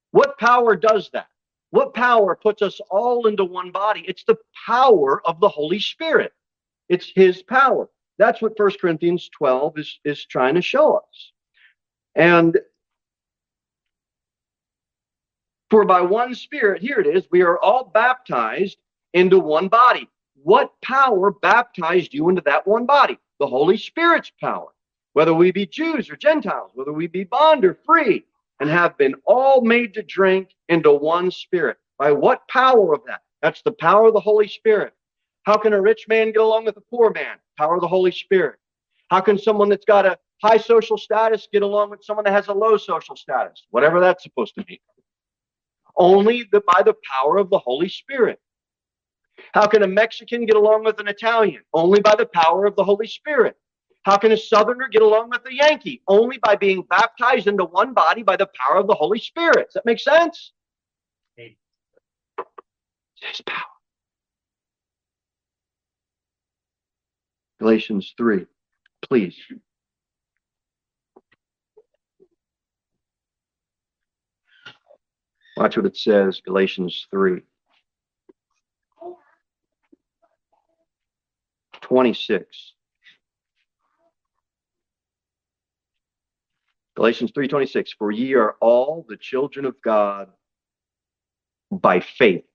What 0.09 0.39
power 0.39 0.75
does 0.75 1.11
that? 1.13 1.27
What 1.73 1.95
power 1.95 2.35
puts 2.35 2.61
us 2.61 2.79
all 2.91 3.25
into 3.25 3.43
one 3.43 3.71
body? 3.71 4.05
It's 4.07 4.23
the 4.25 4.37
power 4.67 5.27
of 5.27 5.39
the 5.39 5.49
Holy 5.49 5.79
Spirit. 5.79 6.31
It's 6.87 7.11
his 7.15 7.41
power. 7.41 7.89
That's 8.19 8.43
what 8.43 8.53
1 8.55 8.73
Corinthians 8.79 9.27
12 9.35 9.79
is, 9.79 9.99
is 10.05 10.23
trying 10.23 10.53
to 10.53 10.61
show 10.61 10.97
us. 10.97 11.31
And 12.13 12.59
for 15.71 15.83
by 15.83 16.01
one 16.01 16.35
spirit, 16.35 16.79
here 16.79 16.99
it 16.99 17.07
is, 17.07 17.23
we 17.31 17.41
are 17.41 17.57
all 17.57 17.85
baptized 17.91 18.77
into 19.15 19.39
one 19.39 19.67
body. 19.67 20.07
What 20.43 20.79
power 20.83 21.31
baptized 21.31 22.13
you 22.13 22.29
into 22.29 22.43
that 22.43 22.67
one 22.67 22.85
body? 22.85 23.17
The 23.39 23.47
Holy 23.47 23.77
Spirit's 23.77 24.31
power. 24.39 24.67
Whether 25.13 25.33
we 25.33 25.51
be 25.51 25.65
Jews 25.65 26.07
or 26.11 26.17
Gentiles, 26.17 26.69
whether 26.75 26.93
we 26.93 27.07
be 27.07 27.23
bond 27.23 27.65
or 27.65 27.79
free, 27.83 28.25
and 28.59 28.69
have 28.69 28.97
been 28.97 29.15
all 29.25 29.61
made 29.61 29.93
to 29.95 30.03
drink 30.03 30.49
into 30.69 30.91
one 30.91 31.31
spirit. 31.31 31.77
By 31.97 32.11
what 32.11 32.47
power 32.47 32.93
of 32.93 33.01
that? 33.07 33.21
That's 33.41 33.61
the 33.63 33.71
power 33.73 34.07
of 34.07 34.13
the 34.13 34.19
Holy 34.19 34.47
Spirit. 34.47 34.93
How 35.43 35.57
can 35.57 35.73
a 35.73 35.81
rich 35.81 36.05
man 36.07 36.31
get 36.31 36.41
along 36.41 36.65
with 36.65 36.77
a 36.77 36.81
poor 36.81 37.11
man? 37.11 37.37
Power 37.57 37.75
of 37.75 37.81
the 37.81 37.87
Holy 37.87 38.11
Spirit. 38.11 38.57
How 39.09 39.19
can 39.19 39.37
someone 39.37 39.69
that's 39.69 39.85
got 39.85 40.05
a 40.05 40.17
high 40.41 40.57
social 40.57 40.97
status 40.97 41.47
get 41.51 41.61
along 41.61 41.89
with 41.89 42.03
someone 42.03 42.23
that 42.25 42.33
has 42.33 42.47
a 42.47 42.53
low 42.53 42.77
social 42.77 43.15
status? 43.15 43.65
Whatever 43.69 43.99
that's 43.99 44.23
supposed 44.23 44.55
to 44.55 44.65
mean. 44.67 44.79
Only 45.97 46.47
the, 46.51 46.61
by 46.61 46.81
the 46.83 46.95
power 47.11 47.37
of 47.37 47.49
the 47.49 47.59
Holy 47.59 47.89
Spirit. 47.89 48.39
How 49.53 49.67
can 49.67 49.83
a 49.83 49.87
Mexican 49.87 50.45
get 50.45 50.55
along 50.55 50.83
with 50.85 50.99
an 50.99 51.07
Italian? 51.07 51.61
Only 51.73 52.01
by 52.01 52.15
the 52.15 52.25
power 52.25 52.65
of 52.65 52.75
the 52.75 52.83
Holy 52.83 53.07
Spirit. 53.07 53.55
How 54.03 54.17
can 54.17 54.33
a 54.33 54.37
Southerner 54.37 54.89
get 54.89 55.01
along 55.01 55.29
with 55.29 55.45
a 55.45 55.53
Yankee? 55.53 56.01
Only 56.07 56.37
by 56.37 56.57
being 56.57 56.83
baptized 56.83 57.47
into 57.47 57.63
one 57.63 57.93
body 57.93 58.21
by 58.21 58.35
the 58.35 58.49
power 58.67 58.77
of 58.77 58.87
the 58.87 58.93
Holy 58.93 59.19
Spirit. 59.19 59.67
Does 59.67 59.73
that 59.75 59.85
make 59.85 59.99
sense? 59.99 60.51
It's 61.37 61.55
His 63.21 63.41
power. 63.41 63.63
Galatians 67.59 68.13
3, 68.17 68.45
please. 69.03 69.37
Watch 75.55 75.77
what 75.77 75.85
it 75.85 75.95
says, 75.95 76.41
Galatians 76.43 77.07
3. 77.09 77.41
26. 81.79 82.73
Galatians 86.95 87.31
3:26 87.31 87.95
For 87.97 88.11
ye 88.11 88.35
are 88.35 88.55
all 88.61 89.05
the 89.07 89.17
children 89.17 89.65
of 89.65 89.81
God 89.81 90.29
by 91.71 91.99
faith 91.99 92.45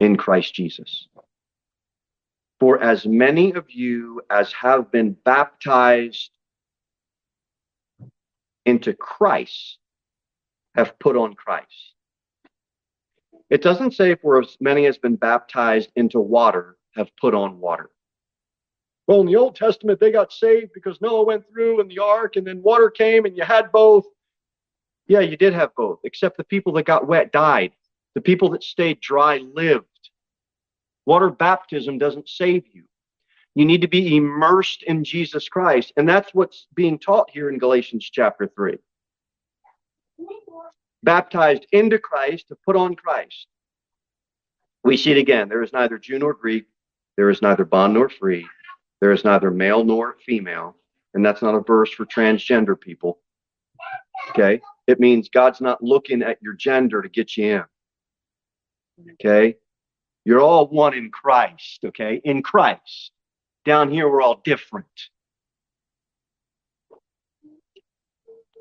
in 0.00 0.16
Christ 0.16 0.54
Jesus. 0.54 1.08
For 2.58 2.82
as 2.82 3.06
many 3.06 3.52
of 3.52 3.70
you 3.70 4.22
as 4.30 4.52
have 4.54 4.90
been 4.90 5.12
baptized 5.12 6.30
into 8.64 8.94
Christ 8.94 9.78
have 10.74 10.98
put 10.98 11.16
on 11.16 11.34
Christ. 11.34 11.94
It 13.48 13.62
doesn't 13.62 13.92
say 13.92 14.16
for 14.16 14.40
as 14.40 14.56
many 14.60 14.86
as 14.86 14.98
been 14.98 15.16
baptized 15.16 15.90
into 15.94 16.18
water 16.18 16.76
have 16.96 17.10
put 17.20 17.34
on 17.34 17.60
water. 17.60 17.90
Well, 19.06 19.20
in 19.20 19.26
the 19.26 19.36
Old 19.36 19.54
Testament, 19.54 20.00
they 20.00 20.10
got 20.10 20.32
saved 20.32 20.72
because 20.74 21.00
Noah 21.00 21.24
went 21.24 21.48
through 21.48 21.80
in 21.80 21.88
the 21.88 21.98
ark 21.98 22.36
and 22.36 22.46
then 22.46 22.62
water 22.62 22.90
came 22.90 23.24
and 23.24 23.36
you 23.36 23.44
had 23.44 23.70
both. 23.70 24.04
Yeah, 25.06 25.20
you 25.20 25.36
did 25.36 25.52
have 25.52 25.74
both, 25.76 26.00
except 26.02 26.36
the 26.36 26.44
people 26.44 26.72
that 26.72 26.84
got 26.84 27.06
wet 27.06 27.30
died. 27.30 27.72
The 28.14 28.20
people 28.20 28.50
that 28.50 28.64
stayed 28.64 29.00
dry 29.00 29.38
lived. 29.38 29.86
Water 31.04 31.30
baptism 31.30 31.98
doesn't 31.98 32.28
save 32.28 32.64
you. 32.72 32.82
You 33.54 33.64
need 33.64 33.80
to 33.82 33.88
be 33.88 34.16
immersed 34.16 34.82
in 34.82 35.04
Jesus 35.04 35.48
Christ. 35.48 35.92
And 35.96 36.08
that's 36.08 36.34
what's 36.34 36.66
being 36.74 36.98
taught 36.98 37.30
here 37.30 37.48
in 37.48 37.58
Galatians 37.58 38.10
chapter 38.12 38.46
3. 38.48 38.76
Baptized 41.04 41.66
into 41.70 41.98
Christ 41.98 42.48
to 42.48 42.56
put 42.66 42.74
on 42.74 42.96
Christ. 42.96 43.46
We 44.82 44.96
see 44.96 45.12
it 45.12 45.18
again. 45.18 45.48
There 45.48 45.62
is 45.62 45.72
neither 45.72 45.98
Jew 45.98 46.18
nor 46.18 46.34
Greek. 46.34 46.66
There 47.16 47.30
is 47.30 47.40
neither 47.40 47.64
bond 47.64 47.94
nor 47.94 48.08
free. 48.08 48.46
There 49.00 49.12
is 49.12 49.24
neither 49.24 49.50
male 49.50 49.84
nor 49.84 50.16
female. 50.24 50.76
And 51.14 51.24
that's 51.24 51.42
not 51.42 51.54
a 51.54 51.60
verse 51.60 51.90
for 51.90 52.04
transgender 52.04 52.78
people. 52.78 53.20
Okay. 54.30 54.60
It 54.86 55.00
means 55.00 55.28
God's 55.28 55.60
not 55.60 55.82
looking 55.82 56.22
at 56.22 56.38
your 56.42 56.54
gender 56.54 57.02
to 57.02 57.08
get 57.08 57.36
you 57.36 57.64
in. 58.98 59.12
Okay. 59.12 59.56
You're 60.24 60.40
all 60.40 60.66
one 60.66 60.94
in 60.94 61.10
Christ. 61.10 61.80
Okay. 61.84 62.20
In 62.24 62.42
Christ. 62.42 63.12
Down 63.64 63.90
here, 63.90 64.08
we're 64.08 64.22
all 64.22 64.40
different. 64.44 64.86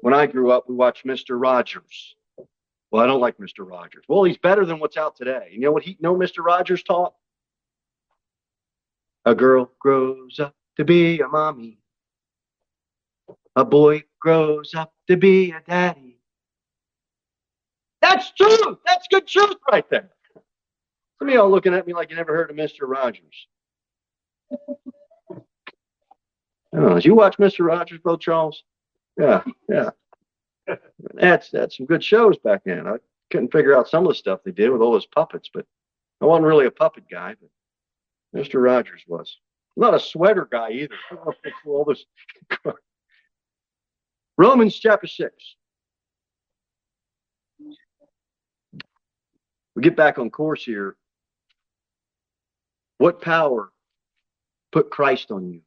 When 0.02 0.14
I 0.14 0.28
grew 0.28 0.52
up, 0.52 0.70
we 0.70 0.76
watched 0.76 1.06
Mr. 1.06 1.40
Rogers. 1.42 2.16
Well, 2.92 3.04
I 3.04 3.08
don't 3.08 3.22
like 3.22 3.38
Mr. 3.38 3.68
Rogers. 3.68 4.06
Well, 4.08 4.24
he's 4.24 4.38
better 4.38 4.66
than 4.66 4.80
what's 4.80 4.98
out 4.98 5.16
today. 5.16 5.50
You 5.52 5.60
know 5.60 5.72
what 5.72 5.84
he 5.84 5.98
know 6.00 6.16
Mr. 6.16 6.46
Rogers 6.46 6.84
taught? 6.84 7.14
A 9.26 9.34
girl 9.34 9.72
grows 9.80 10.40
up 10.40 10.56
to 10.78 10.86
be 10.86 11.20
a 11.20 11.28
mommy. 11.28 11.80
A 13.56 13.66
boy 13.66 14.04
grows 14.20 14.74
up 14.76 14.94
to 15.08 15.18
be 15.18 15.52
a 15.52 15.62
daddy. 15.68 16.20
That's 18.02 18.32
true. 18.34 18.78
That's 18.86 19.08
good 19.10 19.26
truth 19.28 19.58
right 19.72 19.90
there. 19.90 20.12
Some 21.18 21.30
of 21.30 21.34
y'all 21.34 21.50
looking 21.50 21.74
at 21.74 21.88
me 21.88 21.94
like 21.94 22.10
you 22.10 22.18
never 22.18 22.36
heard 22.36 22.52
of 22.52 22.56
Mr. 22.58 22.82
Rogers. 22.82 23.48
Did 26.74 27.06
you 27.06 27.16
watch 27.16 27.38
Mr. 27.38 27.66
Rogers, 27.66 28.00
Brother 28.00 28.20
Charles? 28.20 28.64
Yeah, 29.18 29.44
yeah. 29.70 29.92
That's 31.14 31.50
that's 31.50 31.78
some 31.78 31.86
good 31.86 32.04
shows 32.04 32.38
back 32.38 32.64
then. 32.66 32.86
I 32.86 32.98
couldn't 33.32 33.52
figure 33.52 33.76
out 33.76 33.88
some 33.88 34.04
of 34.04 34.10
the 34.10 34.16
stuff 34.16 34.42
they 34.44 34.52
did 34.52 34.70
with 34.70 34.82
all 34.82 34.92
those 34.92 35.06
puppets, 35.06 35.50
but 35.54 35.66
I 36.22 36.26
wasn't 36.26 36.48
really 36.48 36.66
a 36.66 36.72
puppet 36.72 37.06
guy. 37.10 37.36
But 37.40 37.50
Mr. 38.36 38.62
Rogers 38.62 39.02
was. 39.08 39.38
not 39.78 39.94
a 39.94 40.00
sweater 40.00 40.48
guy 40.52 40.72
either. 40.72 40.96
all 41.66 41.86
this. 41.86 42.06
Romans 44.38 44.76
chapter 44.76 45.08
6. 45.08 45.34
We 49.76 49.82
get 49.82 49.96
back 49.96 50.20
on 50.20 50.30
course 50.30 50.64
here. 50.64 50.96
What 52.98 53.22
power 53.22 53.72
put 54.72 54.90
Christ 54.90 55.32
on 55.32 55.50
you? 55.50 55.62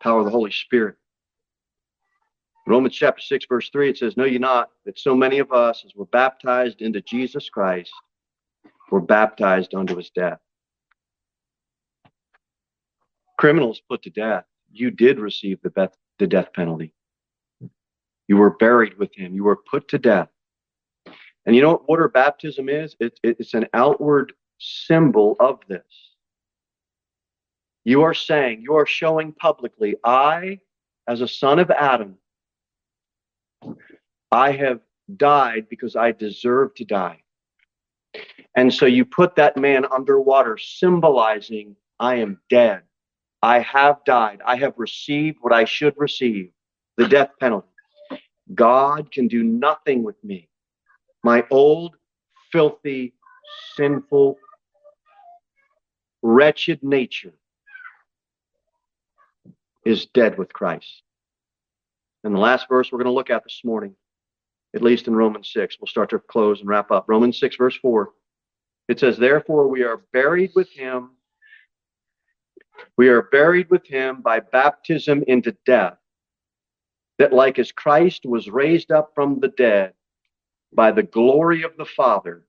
Power 0.00 0.20
of 0.20 0.24
the 0.24 0.30
Holy 0.30 0.50
Spirit. 0.50 0.96
Romans 2.66 2.94
chapter 2.94 3.20
6, 3.20 3.46
verse 3.48 3.68
3, 3.70 3.90
it 3.90 3.98
says, 3.98 4.16
Know 4.16 4.24
you 4.24 4.38
not 4.38 4.70
that 4.86 4.98
so 4.98 5.14
many 5.14 5.38
of 5.38 5.52
us, 5.52 5.84
as 5.84 5.94
were 5.94 6.06
baptized 6.06 6.80
into 6.80 7.00
Jesus 7.02 7.48
Christ, 7.50 7.92
were 8.90 9.02
baptized 9.02 9.74
unto 9.74 9.96
his 9.96 10.10
death. 10.10 10.38
Criminals 13.36 13.80
put 13.88 14.02
to 14.02 14.10
death. 14.10 14.44
You 14.72 14.90
did 14.90 15.18
receive 15.18 15.60
the, 15.62 15.70
death, 15.70 15.96
the 16.18 16.26
death 16.26 16.52
penalty. 16.52 16.92
You 18.28 18.36
were 18.36 18.50
buried 18.50 18.98
with 18.98 19.14
him. 19.14 19.34
You 19.34 19.44
were 19.44 19.56
put 19.70 19.88
to 19.88 19.98
death. 19.98 20.28
And 21.46 21.54
you 21.54 21.62
know 21.62 21.72
what 21.72 21.88
water 21.88 22.08
baptism 22.08 22.68
is? 22.68 22.96
It, 23.00 23.18
it, 23.22 23.36
it's 23.38 23.54
an 23.54 23.66
outward 23.74 24.32
symbol 24.58 25.36
of 25.40 25.60
this. 25.68 25.84
You 27.84 28.02
are 28.02 28.14
saying, 28.14 28.62
you 28.62 28.74
are 28.76 28.86
showing 28.86 29.32
publicly, 29.32 29.96
I, 30.04 30.60
as 31.06 31.20
a 31.20 31.28
son 31.28 31.58
of 31.58 31.70
Adam, 31.70 32.16
I 34.32 34.52
have 34.52 34.80
died 35.16 35.66
because 35.68 35.94
I 35.96 36.12
deserve 36.12 36.74
to 36.76 36.84
die. 36.84 37.22
And 38.56 38.72
so 38.72 38.86
you 38.86 39.04
put 39.04 39.36
that 39.36 39.58
man 39.58 39.84
underwater, 39.84 40.56
symbolizing, 40.56 41.76
I 42.00 42.16
am 42.16 42.40
dead. 42.48 42.82
I 43.44 43.58
have 43.58 44.02
died. 44.06 44.40
I 44.46 44.56
have 44.56 44.72
received 44.78 45.36
what 45.42 45.52
I 45.52 45.66
should 45.66 45.92
receive 45.98 46.50
the 46.96 47.06
death 47.06 47.28
penalty. 47.38 47.68
God 48.54 49.12
can 49.12 49.28
do 49.28 49.42
nothing 49.42 50.02
with 50.02 50.16
me. 50.24 50.48
My 51.22 51.44
old, 51.50 51.94
filthy, 52.50 53.12
sinful, 53.76 54.38
wretched 56.22 56.82
nature 56.82 57.34
is 59.84 60.06
dead 60.06 60.38
with 60.38 60.50
Christ. 60.50 61.02
And 62.24 62.34
the 62.34 62.40
last 62.40 62.66
verse 62.66 62.90
we're 62.90 62.98
going 62.98 63.12
to 63.12 63.12
look 63.12 63.28
at 63.28 63.44
this 63.44 63.60
morning, 63.62 63.94
at 64.74 64.80
least 64.80 65.06
in 65.06 65.14
Romans 65.14 65.50
6, 65.52 65.76
we'll 65.78 65.86
start 65.86 66.08
to 66.10 66.18
close 66.18 66.60
and 66.60 66.68
wrap 66.70 66.90
up. 66.90 67.04
Romans 67.08 67.38
6, 67.40 67.56
verse 67.56 67.76
4. 67.76 68.08
It 68.88 69.00
says, 69.00 69.18
Therefore, 69.18 69.68
we 69.68 69.82
are 69.82 70.00
buried 70.14 70.52
with 70.54 70.70
him. 70.70 71.10
We 72.96 73.08
are 73.08 73.22
buried 73.22 73.70
with 73.70 73.86
him 73.86 74.22
by 74.22 74.40
baptism 74.40 75.24
into 75.26 75.56
death, 75.66 75.98
that 77.18 77.32
like 77.32 77.58
as 77.58 77.72
Christ 77.72 78.24
was 78.24 78.48
raised 78.48 78.92
up 78.92 79.12
from 79.14 79.40
the 79.40 79.48
dead 79.48 79.94
by 80.72 80.90
the 80.90 81.02
glory 81.02 81.62
of 81.62 81.76
the 81.76 81.84
Father, 81.84 82.46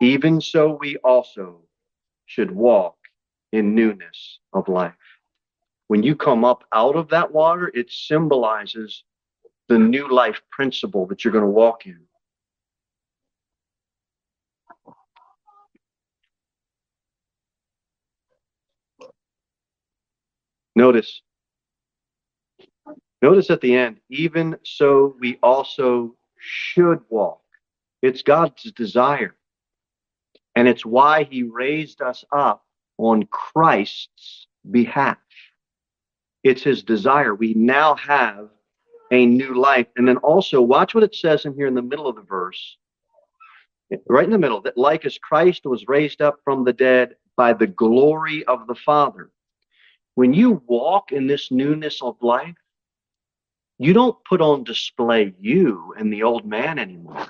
even 0.00 0.40
so 0.40 0.78
we 0.80 0.96
also 0.98 1.60
should 2.26 2.50
walk 2.50 2.96
in 3.52 3.74
newness 3.74 4.38
of 4.52 4.68
life. 4.68 4.94
When 5.88 6.02
you 6.02 6.16
come 6.16 6.44
up 6.44 6.64
out 6.72 6.96
of 6.96 7.08
that 7.08 7.32
water, 7.32 7.70
it 7.74 7.90
symbolizes 7.90 9.04
the 9.68 9.78
new 9.78 10.08
life 10.08 10.40
principle 10.50 11.06
that 11.06 11.24
you're 11.24 11.32
going 11.32 11.44
to 11.44 11.50
walk 11.50 11.86
in. 11.86 12.00
Notice, 20.76 21.22
notice 23.22 23.48
at 23.48 23.62
the 23.62 23.74
end, 23.74 23.96
even 24.10 24.58
so 24.62 25.16
we 25.18 25.38
also 25.42 26.14
should 26.38 27.00
walk. 27.08 27.40
It's 28.02 28.20
God's 28.20 28.70
desire. 28.72 29.34
And 30.54 30.68
it's 30.68 30.84
why 30.84 31.24
he 31.24 31.42
raised 31.44 32.02
us 32.02 32.26
up 32.30 32.62
on 32.98 33.24
Christ's 33.24 34.48
behalf. 34.70 35.16
It's 36.44 36.62
his 36.62 36.82
desire. 36.82 37.34
We 37.34 37.54
now 37.54 37.94
have 37.94 38.50
a 39.10 39.24
new 39.24 39.54
life. 39.54 39.86
And 39.96 40.06
then 40.06 40.18
also, 40.18 40.60
watch 40.60 40.94
what 40.94 41.04
it 41.04 41.14
says 41.14 41.46
in 41.46 41.54
here 41.54 41.66
in 41.66 41.74
the 41.74 41.82
middle 41.82 42.06
of 42.06 42.16
the 42.16 42.22
verse, 42.22 42.76
right 44.08 44.24
in 44.24 44.30
the 44.30 44.38
middle, 44.38 44.60
that 44.62 44.76
like 44.76 45.06
as 45.06 45.16
Christ 45.16 45.64
was 45.64 45.88
raised 45.88 46.20
up 46.20 46.40
from 46.44 46.64
the 46.64 46.72
dead 46.74 47.16
by 47.34 47.54
the 47.54 47.66
glory 47.66 48.44
of 48.44 48.66
the 48.66 48.74
Father. 48.74 49.30
When 50.16 50.32
you 50.32 50.62
walk 50.66 51.12
in 51.12 51.26
this 51.26 51.50
newness 51.50 52.00
of 52.00 52.16
life, 52.22 52.56
you 53.78 53.92
don't 53.92 54.16
put 54.24 54.40
on 54.40 54.64
display 54.64 55.34
you 55.38 55.94
and 55.98 56.10
the 56.10 56.22
old 56.22 56.46
man 56.46 56.78
anymore. 56.78 57.26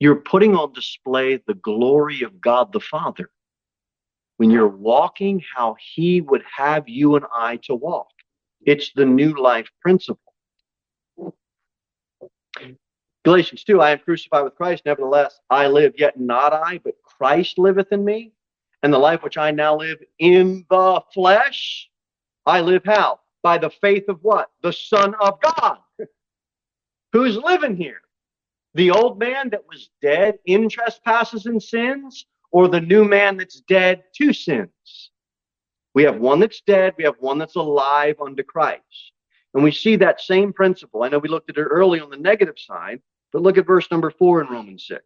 You're 0.00 0.16
putting 0.16 0.56
on 0.56 0.72
display 0.72 1.40
the 1.46 1.54
glory 1.54 2.22
of 2.22 2.40
God 2.40 2.72
the 2.72 2.80
Father 2.80 3.30
when 4.36 4.50
you're 4.50 4.66
walking 4.66 5.44
how 5.54 5.76
he 5.94 6.20
would 6.20 6.42
have 6.56 6.88
you 6.88 7.14
and 7.14 7.24
I 7.32 7.58
to 7.68 7.76
walk. 7.76 8.10
It's 8.66 8.90
the 8.92 9.04
new 9.04 9.40
life 9.40 9.70
principle. 9.80 10.34
Galatians 13.24 13.62
2 13.62 13.80
I 13.80 13.92
am 13.92 14.00
crucified 14.00 14.42
with 14.42 14.56
Christ, 14.56 14.82
nevertheless, 14.86 15.38
I 15.48 15.68
live, 15.68 15.94
yet 15.96 16.18
not 16.18 16.52
I, 16.52 16.78
but 16.78 17.00
Christ 17.04 17.58
liveth 17.58 17.92
in 17.92 18.04
me. 18.04 18.32
And 18.84 18.92
the 18.92 18.98
life 18.98 19.22
which 19.22 19.38
I 19.38 19.50
now 19.50 19.76
live 19.76 19.96
in 20.18 20.66
the 20.68 21.00
flesh, 21.14 21.88
I 22.44 22.60
live 22.60 22.82
how? 22.84 23.18
By 23.42 23.56
the 23.56 23.70
faith 23.70 24.10
of 24.10 24.18
what? 24.20 24.50
The 24.62 24.74
Son 24.74 25.14
of 25.22 25.40
God. 25.40 25.78
Who's 27.14 27.38
living 27.38 27.78
here? 27.78 28.02
The 28.74 28.90
old 28.90 29.18
man 29.18 29.48
that 29.50 29.66
was 29.66 29.88
dead 30.02 30.34
in 30.44 30.68
trespasses 30.68 31.46
and 31.46 31.62
sins, 31.62 32.26
or 32.52 32.68
the 32.68 32.82
new 32.82 33.06
man 33.06 33.38
that's 33.38 33.62
dead 33.62 34.04
to 34.16 34.34
sins. 34.34 35.10
We 35.94 36.02
have 36.02 36.18
one 36.18 36.38
that's 36.38 36.60
dead, 36.60 36.92
we 36.98 37.04
have 37.04 37.16
one 37.20 37.38
that's 37.38 37.56
alive 37.56 38.16
unto 38.20 38.42
Christ. 38.42 39.12
And 39.54 39.64
we 39.64 39.72
see 39.72 39.96
that 39.96 40.20
same 40.20 40.52
principle. 40.52 41.04
I 41.04 41.08
know 41.08 41.20
we 41.20 41.30
looked 41.30 41.48
at 41.48 41.56
it 41.56 41.62
early 41.62 42.00
on 42.00 42.10
the 42.10 42.18
negative 42.18 42.58
side, 42.58 43.00
but 43.32 43.40
look 43.40 43.56
at 43.56 43.66
verse 43.66 43.90
number 43.90 44.10
four 44.10 44.42
in 44.42 44.48
Romans 44.48 44.86
6. 44.86 45.02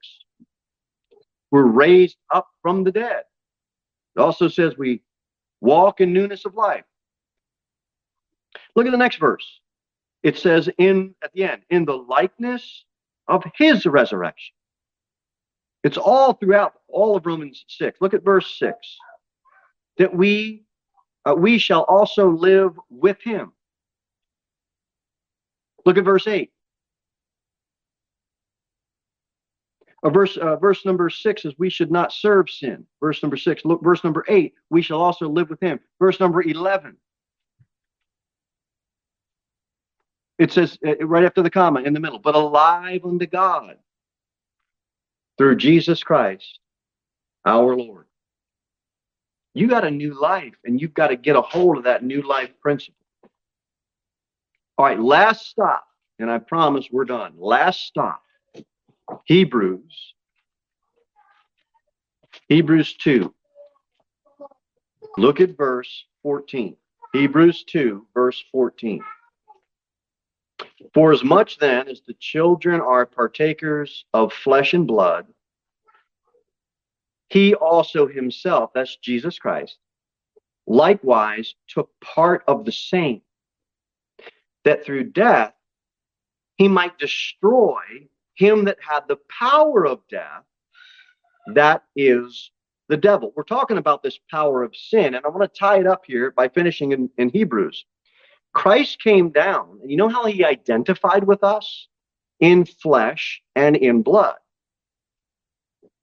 We're 1.52 1.66
raised 1.66 2.16
up 2.34 2.48
from 2.60 2.82
the 2.82 2.90
dead. 2.90 3.22
It 4.16 4.20
also 4.20 4.48
says 4.48 4.76
we 4.76 5.02
walk 5.60 6.00
in 6.00 6.12
newness 6.12 6.44
of 6.44 6.54
life. 6.54 6.84
Look 8.74 8.86
at 8.86 8.92
the 8.92 8.98
next 8.98 9.16
verse. 9.16 9.60
It 10.22 10.38
says 10.38 10.68
in 10.78 11.14
at 11.22 11.32
the 11.32 11.44
end, 11.44 11.62
in 11.70 11.84
the 11.84 11.96
likeness 11.96 12.84
of 13.28 13.44
his 13.56 13.86
resurrection. 13.86 14.54
It's 15.84 15.96
all 15.96 16.32
throughout 16.32 16.74
all 16.88 17.16
of 17.16 17.26
Romans 17.26 17.64
6. 17.68 18.00
Look 18.00 18.14
at 18.14 18.24
verse 18.24 18.58
6. 18.58 18.76
That 19.98 20.14
we 20.14 20.64
uh, 21.24 21.34
we 21.34 21.58
shall 21.58 21.82
also 21.82 22.30
live 22.30 22.72
with 22.90 23.20
him. 23.22 23.52
Look 25.84 25.98
at 25.98 26.04
verse 26.04 26.26
8. 26.26 26.50
Uh, 30.02 30.10
verse 30.10 30.36
uh, 30.36 30.56
verse 30.56 30.84
number 30.84 31.10
6 31.10 31.44
is 31.44 31.54
we 31.58 31.70
should 31.70 31.90
not 31.90 32.12
serve 32.12 32.48
sin. 32.48 32.86
Verse 33.00 33.22
number 33.22 33.36
6. 33.36 33.64
Look, 33.64 33.82
verse 33.82 34.04
number 34.04 34.24
8, 34.28 34.54
we 34.70 34.82
shall 34.82 35.00
also 35.00 35.28
live 35.28 35.50
with 35.50 35.60
him. 35.60 35.80
Verse 35.98 36.20
number 36.20 36.42
11. 36.42 36.96
It 40.38 40.52
says 40.52 40.78
uh, 40.86 41.04
right 41.04 41.24
after 41.24 41.42
the 41.42 41.50
comma 41.50 41.80
in 41.80 41.94
the 41.94 42.00
middle, 42.00 42.20
but 42.20 42.36
alive 42.36 43.04
unto 43.04 43.26
God 43.26 43.76
through 45.36 45.56
Jesus 45.56 46.02
Christ, 46.02 46.60
our 47.44 47.76
Lord. 47.76 48.06
You 49.54 49.66
got 49.66 49.84
a 49.84 49.90
new 49.90 50.20
life, 50.20 50.54
and 50.64 50.80
you've 50.80 50.94
got 50.94 51.08
to 51.08 51.16
get 51.16 51.34
a 51.34 51.40
hold 51.42 51.78
of 51.78 51.84
that 51.84 52.04
new 52.04 52.22
life 52.22 52.50
principle. 52.60 52.94
All 54.76 54.84
right, 54.84 55.00
last 55.00 55.48
stop, 55.48 55.84
and 56.20 56.30
I 56.30 56.38
promise 56.38 56.86
we're 56.92 57.04
done. 57.04 57.32
Last 57.36 57.80
stop 57.80 58.22
Hebrews. 59.24 60.14
Hebrews 62.48 62.94
2. 62.94 63.34
Look 65.16 65.40
at 65.40 65.56
verse 65.56 66.04
14. 66.22 66.76
Hebrews 67.12 67.64
2, 67.64 68.06
verse 68.14 68.42
14. 68.52 69.02
For 70.94 71.12
as 71.12 71.24
much 71.24 71.58
then 71.58 71.88
as 71.88 72.02
the 72.06 72.14
children 72.14 72.80
are 72.80 73.06
partakers 73.06 74.04
of 74.12 74.32
flesh 74.32 74.74
and 74.74 74.86
blood, 74.86 75.26
he 77.30 77.54
also 77.54 78.06
himself, 78.06 78.70
that's 78.74 78.96
Jesus 78.96 79.38
Christ, 79.38 79.76
likewise 80.66 81.54
took 81.66 81.90
part 82.00 82.42
of 82.46 82.64
the 82.64 82.72
same, 82.72 83.22
that 84.64 84.84
through 84.84 85.04
death 85.04 85.52
he 86.56 86.68
might 86.68 86.98
destroy 86.98 88.08
him 88.38 88.64
that 88.64 88.78
had 88.80 89.00
the 89.08 89.18
power 89.28 89.86
of 89.86 90.00
death, 90.08 90.44
that 91.54 91.82
is 91.96 92.52
the 92.88 92.96
devil. 92.96 93.32
We're 93.36 93.42
talking 93.42 93.78
about 93.78 94.02
this 94.02 94.18
power 94.30 94.62
of 94.62 94.74
sin, 94.76 95.14
and 95.14 95.26
I 95.26 95.28
want 95.28 95.42
to 95.42 95.58
tie 95.58 95.80
it 95.80 95.86
up 95.86 96.04
here 96.06 96.30
by 96.30 96.48
finishing 96.48 96.92
in, 96.92 97.10
in 97.18 97.30
Hebrews. 97.30 97.84
Christ 98.54 99.02
came 99.02 99.30
down, 99.30 99.80
and 99.82 99.90
you 99.90 99.96
know 99.96 100.08
how 100.08 100.24
he 100.26 100.44
identified 100.44 101.24
with 101.24 101.42
us? 101.42 101.88
In 102.40 102.64
flesh 102.64 103.42
and 103.56 103.76
in 103.76 104.02
blood. 104.02 104.36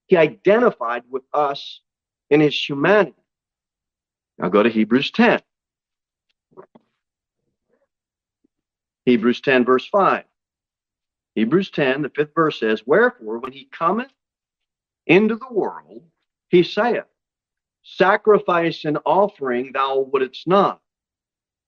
He 0.07 0.17
identified 0.17 1.03
with 1.09 1.23
us 1.33 1.79
in 2.29 2.41
his 2.41 2.53
humanity. 2.69 3.15
Now 4.37 4.49
go 4.49 4.61
to 4.61 4.69
Hebrews 4.69 5.11
10. 5.11 5.41
Hebrews 9.05 9.39
10, 9.39 9.63
verse 9.63 9.87
5. 9.87 10.25
Hebrews 11.35 11.69
10, 11.71 12.01
the 12.01 12.09
fifth 12.09 12.33
verse 12.33 12.59
says, 12.59 12.83
Wherefore, 12.85 13.39
when 13.39 13.51
he 13.51 13.65
cometh 13.71 14.11
into 15.05 15.35
the 15.35 15.51
world, 15.53 16.03
he 16.49 16.63
saith, 16.63 17.03
Sacrifice 17.83 18.85
and 18.85 18.97
offering 19.05 19.71
thou 19.71 19.99
wouldest 19.99 20.47
not, 20.47 20.81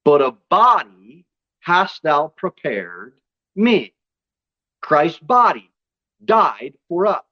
but 0.03 0.21
a 0.21 0.35
body 0.49 1.25
hast 1.59 2.01
thou 2.03 2.29
prepared 2.37 3.13
me. 3.55 3.93
Christ's 4.81 5.19
body 5.19 5.69
died 6.25 6.73
for 6.87 7.05
us. 7.05 7.23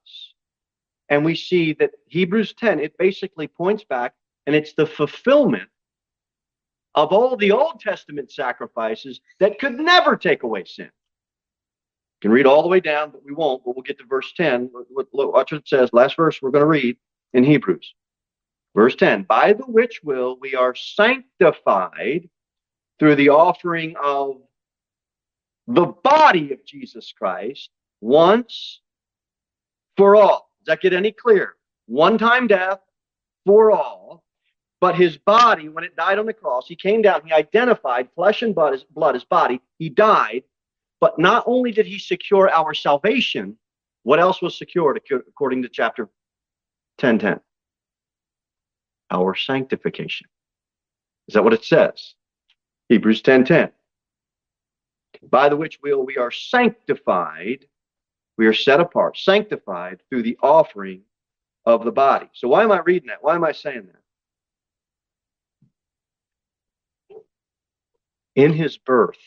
And 1.08 1.24
we 1.24 1.34
see 1.34 1.72
that 1.74 1.92
Hebrews 2.06 2.54
10, 2.54 2.80
it 2.80 2.98
basically 2.98 3.48
points 3.48 3.84
back 3.84 4.14
and 4.46 4.54
it's 4.54 4.74
the 4.74 4.86
fulfillment 4.86 5.68
of 6.94 7.12
all 7.12 7.36
the 7.36 7.52
Old 7.52 7.80
Testament 7.80 8.30
sacrifices 8.30 9.20
that 9.40 9.58
could 9.58 9.78
never 9.78 10.16
take 10.16 10.42
away 10.42 10.64
sin. 10.64 10.90
Can 12.22 12.30
read 12.30 12.46
all 12.46 12.62
the 12.62 12.68
way 12.68 12.80
down, 12.80 13.10
but 13.10 13.24
we 13.24 13.32
won't. 13.32 13.64
But 13.64 13.76
we'll 13.76 13.82
get 13.82 13.98
to 13.98 14.04
verse 14.04 14.32
10. 14.36 14.70
Look, 14.72 15.08
look, 15.12 15.32
watch 15.34 15.52
what 15.52 15.60
it 15.60 15.68
says. 15.68 15.90
Last 15.92 16.16
verse 16.16 16.40
we're 16.40 16.50
going 16.50 16.62
to 16.62 16.66
read 16.66 16.96
in 17.34 17.44
Hebrews. 17.44 17.94
Verse 18.74 18.94
10 18.96 19.24
By 19.24 19.52
the 19.52 19.64
which 19.64 20.00
will 20.02 20.38
we 20.40 20.54
are 20.54 20.74
sanctified 20.74 22.28
through 22.98 23.16
the 23.16 23.30
offering 23.30 23.94
of 24.02 24.36
the 25.66 25.86
body 25.86 26.52
of 26.52 26.64
Jesus 26.64 27.12
Christ 27.12 27.70
once 28.00 28.80
for 29.96 30.16
all. 30.16 30.50
Does 30.60 30.74
that 30.74 30.80
get 30.80 30.92
any 30.92 31.12
clearer? 31.12 31.56
One 31.86 32.18
time 32.18 32.46
death 32.46 32.80
for 33.44 33.72
all. 33.72 34.24
But 34.80 34.94
his 34.94 35.16
body, 35.16 35.68
when 35.68 35.84
it 35.84 35.96
died 35.96 36.18
on 36.18 36.26
the 36.26 36.34
cross, 36.34 36.68
he 36.68 36.76
came 36.76 37.00
down, 37.00 37.22
he 37.24 37.32
identified 37.32 38.08
flesh 38.14 38.42
and 38.42 38.54
blood, 38.54 38.78
blood, 38.90 39.14
his 39.14 39.24
body. 39.24 39.60
He 39.78 39.88
died. 39.88 40.42
But 41.06 41.20
not 41.20 41.44
only 41.46 41.70
did 41.70 41.86
he 41.86 42.00
secure 42.00 42.50
our 42.50 42.74
salvation, 42.74 43.56
what 44.02 44.18
else 44.18 44.42
was 44.42 44.58
secured 44.58 45.00
according 45.12 45.62
to 45.62 45.68
chapter 45.68 46.06
1010? 46.98 47.38
Our 49.12 49.36
sanctification. 49.36 50.26
Is 51.28 51.34
that 51.34 51.44
what 51.44 51.52
it 51.52 51.64
says? 51.64 52.14
Hebrews 52.88 53.22
10:10. 53.22 53.70
By 55.22 55.48
the 55.48 55.54
which 55.54 55.78
will 55.80 56.04
we 56.04 56.16
are 56.16 56.32
sanctified, 56.32 57.68
we 58.36 58.48
are 58.48 58.52
set 58.52 58.80
apart, 58.80 59.16
sanctified 59.16 60.02
through 60.08 60.24
the 60.24 60.36
offering 60.42 61.02
of 61.66 61.84
the 61.84 61.92
body. 61.92 62.28
So 62.32 62.48
why 62.48 62.64
am 62.64 62.72
I 62.72 62.80
reading 62.80 63.10
that? 63.10 63.22
Why 63.22 63.36
am 63.36 63.44
I 63.44 63.52
saying 63.52 63.86
that? 63.92 64.02
In 68.34 68.52
his 68.52 68.76
birth, 68.76 69.20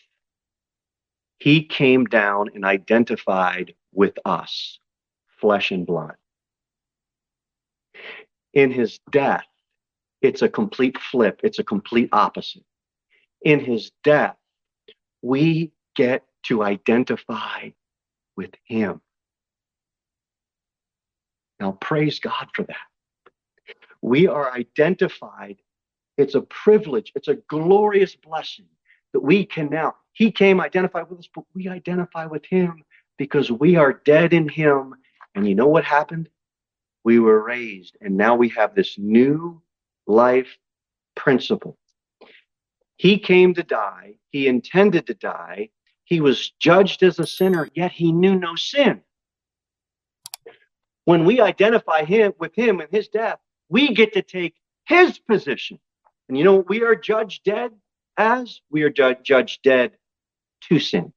he 1.39 1.63
came 1.63 2.05
down 2.05 2.49
and 2.53 2.65
identified 2.65 3.73
with 3.93 4.17
us, 4.25 4.79
flesh 5.39 5.71
and 5.71 5.85
blood. 5.85 6.15
In 8.53 8.71
his 8.71 8.99
death, 9.11 9.45
it's 10.21 10.41
a 10.41 10.49
complete 10.49 10.97
flip, 10.97 11.39
it's 11.43 11.59
a 11.59 11.63
complete 11.63 12.09
opposite. 12.11 12.63
In 13.41 13.59
his 13.61 13.91
death, 14.03 14.35
we 15.21 15.71
get 15.95 16.23
to 16.43 16.63
identify 16.63 17.69
with 18.35 18.51
him. 18.65 19.01
Now, 21.59 21.73
praise 21.73 22.19
God 22.19 22.47
for 22.53 22.63
that. 22.63 22.77
We 24.01 24.27
are 24.27 24.51
identified. 24.53 25.57
It's 26.17 26.35
a 26.35 26.41
privilege, 26.41 27.11
it's 27.15 27.29
a 27.29 27.35
glorious 27.35 28.15
blessing 28.15 28.65
that 29.13 29.21
we 29.21 29.45
can 29.45 29.69
now. 29.69 29.95
He 30.19 30.31
came 30.33 30.59
identified 30.59 31.09
with 31.09 31.19
us, 31.19 31.29
but 31.33 31.45
we 31.55 31.69
identify 31.69 32.25
with 32.25 32.45
him 32.45 32.83
because 33.17 33.49
we 33.49 33.77
are 33.77 33.93
dead 33.93 34.33
in 34.33 34.49
him. 34.49 34.95
And 35.33 35.47
you 35.47 35.55
know 35.55 35.69
what 35.69 35.85
happened? 35.85 36.27
We 37.05 37.19
were 37.19 37.41
raised, 37.41 37.95
and 38.01 38.17
now 38.17 38.35
we 38.35 38.49
have 38.49 38.75
this 38.75 38.97
new 38.97 39.61
life 40.07 40.57
principle. 41.15 41.77
He 42.97 43.17
came 43.17 43.53
to 43.53 43.63
die, 43.63 44.15
he 44.31 44.49
intended 44.49 45.07
to 45.07 45.13
die, 45.13 45.69
he 46.03 46.19
was 46.19 46.51
judged 46.59 47.01
as 47.01 47.17
a 47.19 47.25
sinner, 47.25 47.69
yet 47.73 47.93
he 47.93 48.11
knew 48.11 48.35
no 48.35 48.55
sin. 48.55 48.99
When 51.05 51.23
we 51.23 51.39
identify 51.39 52.03
him 52.03 52.33
with 52.39 52.53
him 52.55 52.81
and 52.81 52.91
his 52.91 53.07
death, 53.07 53.39
we 53.69 53.93
get 53.93 54.11
to 54.13 54.21
take 54.21 54.55
his 54.85 55.17
position. 55.17 55.79
And 56.27 56.37
you 56.37 56.43
know 56.43 56.57
we 56.67 56.83
are 56.83 56.95
judged 56.95 57.45
dead 57.45 57.71
as? 58.17 58.59
We 58.69 58.83
are 58.83 58.89
ju- 58.89 59.15
judged 59.23 59.63
dead 59.63 59.93
to 60.67 60.79
sin. 60.79 61.13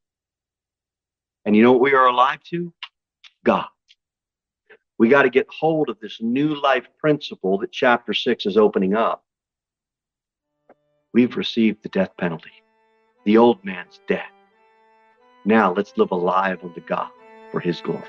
And 1.44 1.56
you 1.56 1.62
know 1.62 1.72
what 1.72 1.80
we 1.80 1.94
are 1.94 2.06
alive 2.06 2.42
to? 2.50 2.72
God. 3.44 3.66
We 4.98 5.08
got 5.08 5.22
to 5.22 5.30
get 5.30 5.46
hold 5.50 5.88
of 5.88 5.98
this 6.00 6.18
new 6.20 6.54
life 6.60 6.86
principle 6.98 7.58
that 7.58 7.72
chapter 7.72 8.14
six 8.14 8.46
is 8.46 8.56
opening 8.56 8.94
up. 8.94 9.24
We've 11.12 11.36
received 11.36 11.82
the 11.82 11.88
death 11.88 12.16
penalty. 12.16 12.52
The 13.24 13.36
old 13.38 13.64
man's 13.64 14.00
dead. 14.06 14.24
Now 15.44 15.72
let's 15.72 15.96
live 15.96 16.12
alive 16.12 16.60
unto 16.62 16.80
God 16.80 17.10
for 17.50 17.60
his 17.60 17.80
glory. 17.80 18.08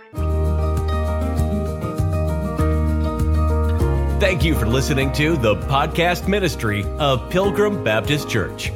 Thank 4.19 4.45
you 4.45 4.55
for 4.55 4.65
listening 4.65 5.11
to 5.13 5.36
the 5.36 5.55
podcast 5.55 6.27
ministry 6.27 6.86
of 6.97 7.29
Pilgrim 7.29 7.84
Baptist 7.84 8.29
Church. 8.29 8.71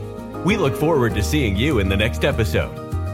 We 0.48 0.56
look 0.56 0.76
forward 0.78 1.14
to 1.16 1.22
seeing 1.22 1.58
you 1.58 1.80
in 1.80 1.90
the 1.90 1.98
next 1.98 2.24
episode. 2.24 2.72